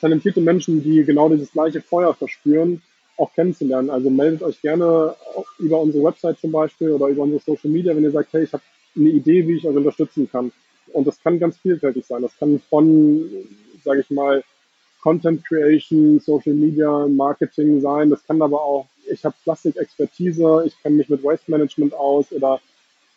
[0.00, 2.80] talentierte Menschen, die genau dieses gleiche Feuer verspüren,
[3.18, 3.90] auch kennenzulernen.
[3.90, 5.14] Also meldet euch gerne
[5.58, 8.52] über unsere Website zum Beispiel oder über unsere Social Media, wenn ihr sagt, hey, ich
[8.54, 8.62] habe
[8.96, 10.52] eine Idee, wie ich euch unterstützen kann.
[10.94, 12.22] Und das kann ganz vielfältig sein.
[12.22, 13.28] Das kann von
[13.86, 14.44] sage ich mal,
[15.00, 18.10] Content Creation, Social Media, Marketing sein.
[18.10, 22.60] Das kann aber auch, ich habe Plastikexpertise, ich kenne mich mit Waste Management aus oder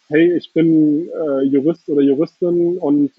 [0.07, 3.11] hey, ich bin äh, Jurist oder Juristin und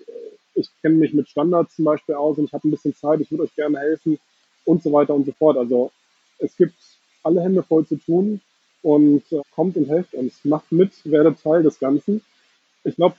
[0.54, 3.30] ich kenne mich mit Standards zum Beispiel aus und ich habe ein bisschen Zeit, ich
[3.30, 4.18] würde euch gerne helfen
[4.64, 5.56] und so weiter und so fort.
[5.56, 5.90] Also
[6.38, 6.74] es gibt
[7.22, 8.40] alle Hände voll zu tun
[8.82, 10.44] und äh, kommt und helft uns.
[10.44, 12.22] Macht mit, werdet Teil des Ganzen.
[12.84, 13.16] Ich glaube,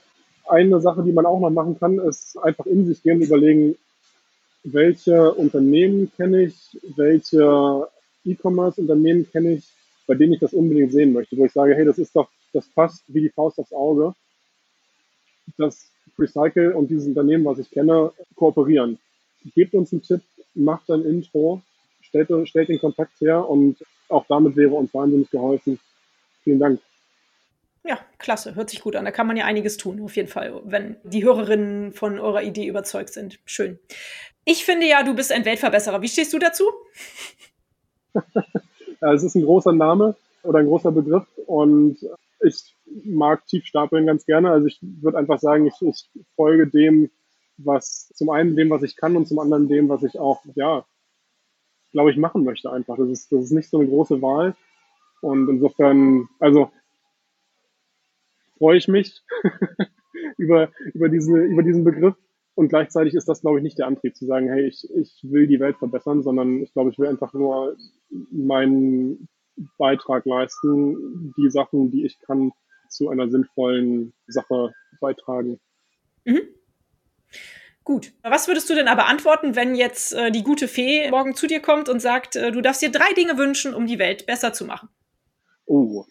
[0.48, 3.76] eine Sache, die man auch noch machen kann, ist einfach in sich gehen und überlegen,
[4.64, 7.88] welche Unternehmen kenne ich, welche
[8.26, 9.66] E-Commerce-Unternehmen kenne ich,
[10.08, 12.68] bei denen ich das unbedingt sehen möchte, wo ich sage, hey, das ist doch, das
[12.68, 14.14] passt wie die Faust aufs Auge,
[15.58, 19.00] dass Recycle und dieses Unternehmen, was ich kenne, kooperieren.
[19.56, 20.22] Gebt uns einen Tipp,
[20.54, 21.62] macht ein Intro,
[22.02, 23.78] stellt, stellt den Kontakt her und
[24.10, 25.80] auch damit wäre uns wahnsinnig geholfen.
[26.44, 26.82] Vielen Dank.
[27.84, 29.06] Ja, klasse, hört sich gut an.
[29.06, 32.68] Da kann man ja einiges tun, auf jeden Fall, wenn die Hörerinnen von eurer Idee
[32.68, 33.40] überzeugt sind.
[33.46, 33.80] Schön.
[34.46, 36.02] Ich finde ja, du bist ein Weltverbesserer.
[36.02, 36.64] Wie stehst du dazu?
[39.02, 41.98] ja, es ist ein großer Name oder ein großer Begriff und
[42.42, 42.76] ich
[43.06, 44.52] mag Tiefstapeln ganz gerne.
[44.52, 47.10] Also ich würde einfach sagen, ich, ich folge dem,
[47.58, 50.86] was zum einen dem, was ich kann und zum anderen dem, was ich auch, ja,
[51.92, 52.98] glaube ich, machen möchte einfach.
[52.98, 54.56] Das ist, das ist nicht so eine große Wahl.
[55.22, 56.72] Und insofern, also
[58.62, 59.24] freue ich mich
[60.38, 62.16] über, über, diese, über diesen Begriff.
[62.54, 65.48] Und gleichzeitig ist das, glaube ich, nicht der Antrieb zu sagen, hey, ich, ich will
[65.48, 67.76] die Welt verbessern, sondern ich glaube, ich will einfach nur
[68.30, 69.28] meinen
[69.80, 72.52] Beitrag leisten, die Sachen, die ich kann,
[72.88, 75.60] zu einer sinnvollen Sache beitragen.
[76.26, 76.42] Mhm.
[77.84, 78.14] Gut.
[78.22, 81.62] Was würdest du denn aber antworten, wenn jetzt äh, die gute Fee morgen zu dir
[81.62, 84.66] kommt und sagt, äh, du darfst dir drei Dinge wünschen, um die Welt besser zu
[84.66, 84.90] machen?
[85.66, 86.06] Oh,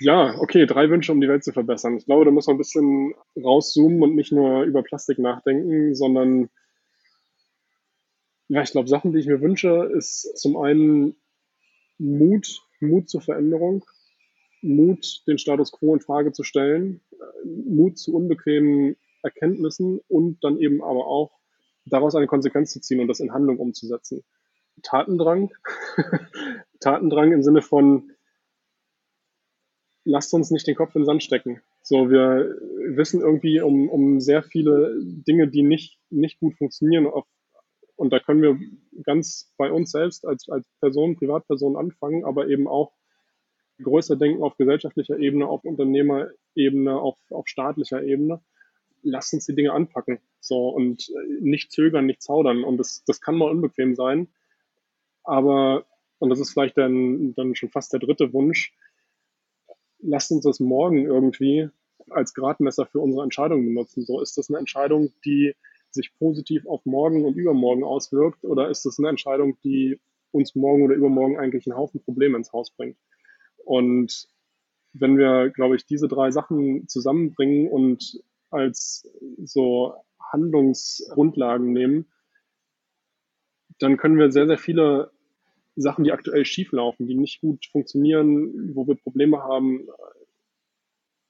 [0.00, 1.96] ja, okay, drei Wünsche, um die Welt zu verbessern.
[1.96, 6.50] Ich glaube, da muss man ein bisschen rauszoomen und nicht nur über Plastik nachdenken, sondern
[8.48, 11.16] ja, ich glaube, Sachen, die ich mir wünsche, ist zum einen
[11.98, 13.84] Mut, Mut zur Veränderung,
[14.62, 17.00] Mut, den Status quo in Frage zu stellen,
[17.44, 21.38] Mut zu unbequemen Erkenntnissen und dann eben aber auch
[21.86, 24.22] daraus eine Konsequenz zu ziehen und das in Handlung umzusetzen.
[24.82, 25.52] Tatendrang,
[26.80, 28.10] Tatendrang im Sinne von,
[30.04, 31.60] lasst uns nicht den Kopf in den Sand stecken.
[31.82, 32.56] So, wir
[32.88, 37.08] wissen irgendwie um, um sehr viele Dinge, die nicht, nicht gut funktionieren.
[37.96, 38.58] Und da können wir
[39.04, 42.92] ganz bei uns selbst als, als Person, Privatperson anfangen, aber eben auch
[43.82, 48.40] größer denken auf gesellschaftlicher Ebene, auf Unternehmerebene, auf, auf staatlicher Ebene.
[49.02, 50.20] Lasst uns die Dinge anpacken.
[50.40, 52.64] So, und nicht zögern, nicht zaudern.
[52.64, 54.28] Und das, das kann mal unbequem sein.
[55.22, 55.86] Aber,
[56.18, 58.74] und das ist vielleicht dann, dann schon fast der dritte Wunsch,
[60.04, 61.68] lasst uns das morgen irgendwie
[62.10, 64.04] als Gradmesser für unsere Entscheidung benutzen.
[64.04, 65.54] So ist das eine Entscheidung, die
[65.90, 70.00] sich positiv auf morgen und übermorgen auswirkt oder ist das eine Entscheidung, die
[70.32, 72.98] uns morgen oder übermorgen eigentlich einen Haufen Probleme ins Haus bringt?
[73.64, 74.28] Und
[74.92, 79.08] wenn wir, glaube ich, diese drei Sachen zusammenbringen und als
[79.42, 82.06] so Handlungsgrundlagen nehmen,
[83.78, 85.10] dann können wir sehr, sehr viele
[85.76, 89.86] Sachen, die aktuell schief laufen, die nicht gut funktionieren, wo wir Probleme haben,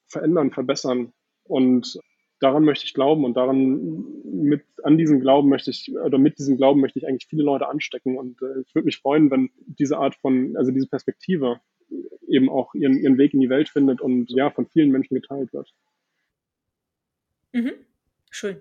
[0.06, 1.12] verändern, verbessern.
[1.44, 1.98] Und
[2.40, 6.56] daran möchte ich glauben und daran mit an diesem Glauben möchte ich oder mit diesem
[6.56, 9.98] Glauben möchte ich eigentlich viele Leute anstecken und äh, ich würde mich freuen, wenn diese
[9.98, 11.60] Art von also diese Perspektive
[12.28, 15.52] eben auch ihren, ihren Weg in die Welt findet und ja von vielen Menschen geteilt
[15.52, 15.72] wird.
[17.52, 17.72] Mhm.
[18.30, 18.60] Schön.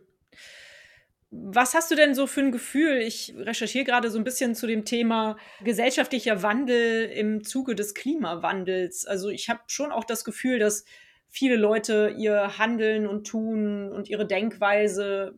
[1.36, 2.97] Was hast du denn so für ein Gefühl?
[3.01, 9.05] Ich recherchiere gerade so ein bisschen zu dem Thema gesellschaftlicher Wandel im Zuge des Klimawandels.
[9.05, 10.86] Also ich habe schon auch das Gefühl, dass
[11.29, 15.34] viele Leute ihr Handeln und Tun und ihre Denkweise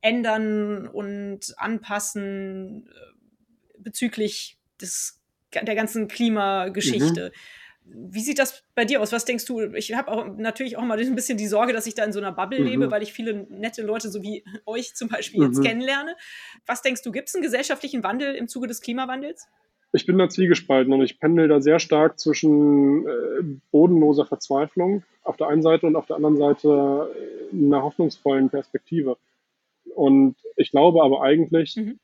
[0.00, 5.20] ändern und anpassen äh, bezüglich des,
[5.52, 7.32] der ganzen Klimageschichte.
[7.34, 7.38] Mhm.
[7.88, 9.12] Wie sieht das bei dir aus?
[9.12, 9.60] Was denkst du?
[9.74, 12.18] Ich habe auch natürlich auch mal ein bisschen die Sorge, dass ich da in so
[12.18, 12.66] einer Bubble mhm.
[12.66, 15.46] lebe, weil ich viele nette Leute, so wie euch zum Beispiel, mhm.
[15.46, 16.16] jetzt kennenlerne.
[16.66, 19.46] Was denkst du, gibt es einen gesellschaftlichen Wandel im Zuge des Klimawandels?
[19.92, 25.36] Ich bin da zwiegespalten und ich pendel da sehr stark zwischen äh, bodenloser Verzweiflung auf
[25.36, 27.14] der einen Seite und auf der anderen Seite
[27.52, 29.16] äh, einer hoffnungsvollen Perspektive.
[29.94, 31.98] Und ich glaube aber eigentlich, mhm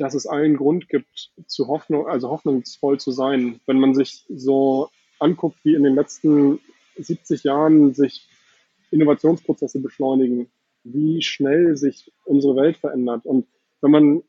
[0.00, 3.60] dass es allen Grund gibt, zu Hoffnung, also hoffnungsvoll zu sein.
[3.66, 4.88] Wenn man sich so
[5.18, 6.58] anguckt, wie in den letzten
[6.96, 8.26] 70 Jahren sich
[8.90, 10.50] Innovationsprozesse beschleunigen,
[10.84, 13.26] wie schnell sich unsere Welt verändert.
[13.26, 13.46] Und
[13.82, 14.22] wenn man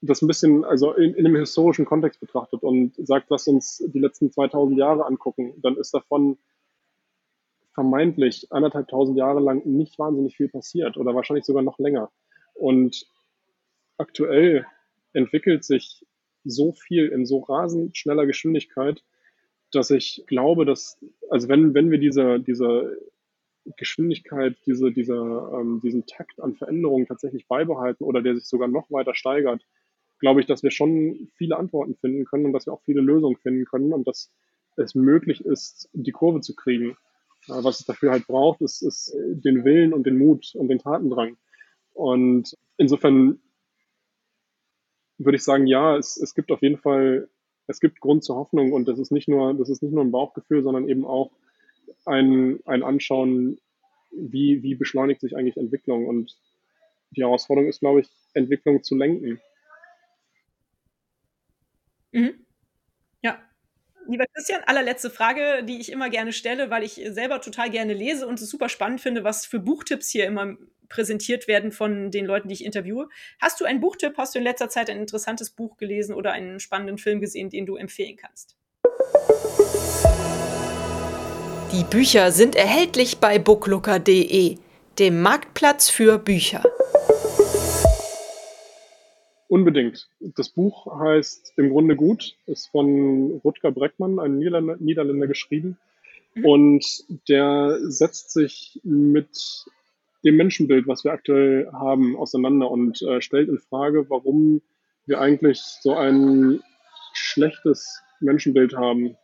[0.00, 3.98] das ein bisschen, also in, in einem historischen Kontext betrachtet und sagt, lass uns die
[3.98, 6.38] letzten 2000 Jahre angucken, dann ist davon
[7.74, 12.12] vermeintlich anderthalbtausend Jahre lang nicht wahnsinnig viel passiert oder wahrscheinlich sogar noch länger.
[12.54, 13.06] Und
[13.98, 14.66] aktuell
[15.12, 16.04] entwickelt sich
[16.44, 19.02] so viel in so rasend schneller Geschwindigkeit,
[19.72, 20.98] dass ich glaube, dass,
[21.28, 22.98] also wenn, wenn wir diese, diese
[23.76, 28.90] Geschwindigkeit, diese, diese, ähm, diesen Takt an Veränderungen tatsächlich beibehalten oder der sich sogar noch
[28.90, 29.64] weiter steigert,
[30.18, 33.36] glaube ich, dass wir schon viele Antworten finden können und dass wir auch viele Lösungen
[33.36, 34.30] finden können und dass
[34.76, 36.96] es möglich ist, die Kurve zu kriegen.
[37.46, 41.36] Was es dafür halt braucht, ist, ist den Willen und den Mut und den Tatendrang.
[41.94, 43.40] Und insofern
[45.24, 47.28] würde ich sagen, ja, es, es gibt auf jeden Fall,
[47.66, 50.10] es gibt Grund zur Hoffnung und das ist nicht nur, das ist nicht nur ein
[50.10, 51.30] Bauchgefühl, sondern eben auch
[52.06, 53.58] ein, ein Anschauen,
[54.10, 56.36] wie, wie beschleunigt sich eigentlich Entwicklung und
[57.10, 59.40] die Herausforderung ist, glaube ich, Entwicklung zu lenken.
[62.12, 62.46] Mhm.
[64.08, 68.26] Lieber Christian, allerletzte Frage, die ich immer gerne stelle, weil ich selber total gerne lese
[68.26, 70.56] und es super spannend finde, was für Buchtipps hier immer
[70.88, 73.08] präsentiert werden von den Leuten, die ich interviewe.
[73.40, 74.14] Hast du einen Buchtipp?
[74.18, 77.66] Hast du in letzter Zeit ein interessantes Buch gelesen oder einen spannenden Film gesehen, den
[77.66, 78.56] du empfehlen kannst?
[81.72, 84.58] Die Bücher sind erhältlich bei booklooker.de,
[84.98, 86.64] dem Marktplatz für Bücher.
[89.50, 90.08] Unbedingt.
[90.20, 95.76] Das Buch heißt im Grunde gut, ist von Rutger Breckmann, einem Niederländer, Niederländer geschrieben.
[96.36, 96.44] Mhm.
[96.44, 99.64] Und der setzt sich mit
[100.24, 104.62] dem Menschenbild, was wir aktuell haben, auseinander und äh, stellt in Frage, warum
[105.06, 106.62] wir eigentlich so ein
[107.12, 109.16] schlechtes Menschenbild haben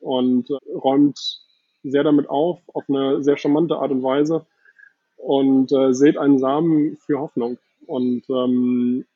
[0.00, 1.40] und äh, räumt
[1.82, 4.46] sehr damit auf, auf eine sehr charmante Art und Weise
[5.16, 7.58] und äh, sät einen Samen für Hoffnung.
[7.88, 9.06] Und ähm,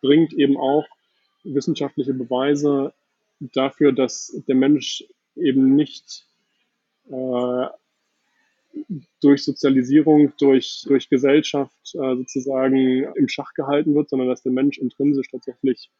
[0.00, 0.86] bringt eben auch
[1.44, 2.92] wissenschaftliche Beweise
[3.40, 5.04] dafür, dass der Mensch
[5.36, 6.26] eben nicht
[7.08, 7.66] äh,
[9.20, 14.78] durch Sozialisierung, durch, durch Gesellschaft äh, sozusagen im Schach gehalten wird, sondern dass der Mensch
[14.78, 15.90] intrinsisch tatsächlich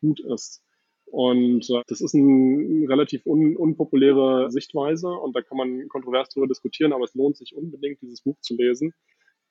[0.00, 0.62] gut ist.
[1.06, 6.48] Und äh, das ist eine relativ un, unpopuläre Sichtweise und da kann man kontrovers darüber
[6.48, 8.94] diskutieren, aber es lohnt sich unbedingt, dieses Buch zu lesen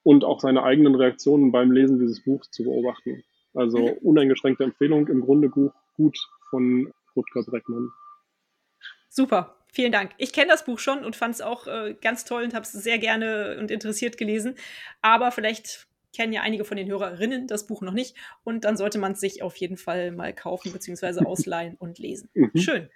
[0.04, 3.24] und auch seine eigenen Reaktionen beim Lesen dieses Buchs zu beobachten.
[3.54, 3.98] Also mhm.
[4.02, 6.18] uneingeschränkte Empfehlung, im Grunde gut, gut
[6.50, 7.92] von Rutger Breckmann.
[9.10, 10.12] Super, vielen Dank.
[10.18, 12.72] Ich kenne das Buch schon und fand es auch äh, ganz toll und habe es
[12.72, 14.56] sehr gerne und interessiert gelesen.
[15.02, 19.00] Aber vielleicht kennen ja einige von den Hörerinnen das Buch noch nicht und dann sollte
[19.00, 21.20] man es sich auf jeden Fall mal kaufen bzw.
[21.26, 22.30] ausleihen und lesen.
[22.34, 22.52] Mhm.
[22.56, 22.90] Schön.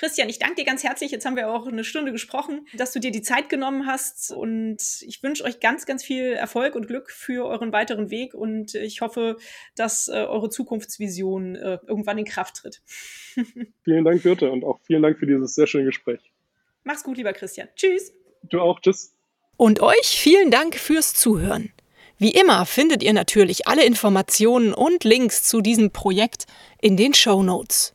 [0.00, 1.10] Christian, ich danke dir ganz herzlich.
[1.10, 4.32] Jetzt haben wir auch eine Stunde gesprochen, dass du dir die Zeit genommen hast.
[4.32, 8.32] Und ich wünsche euch ganz, ganz viel Erfolg und Glück für euren weiteren Weg.
[8.32, 9.36] Und ich hoffe,
[9.76, 12.80] dass äh, eure Zukunftsvision äh, irgendwann in Kraft tritt.
[13.84, 16.32] vielen Dank, Birte, und auch vielen Dank für dieses sehr schöne Gespräch.
[16.82, 17.68] Mach's gut, lieber Christian.
[17.76, 18.14] Tschüss.
[18.44, 18.80] Du auch.
[18.80, 19.14] Tschüss.
[19.58, 21.74] Und euch vielen Dank fürs Zuhören.
[22.16, 26.46] Wie immer findet ihr natürlich alle Informationen und Links zu diesem Projekt
[26.80, 27.94] in den Show Notes.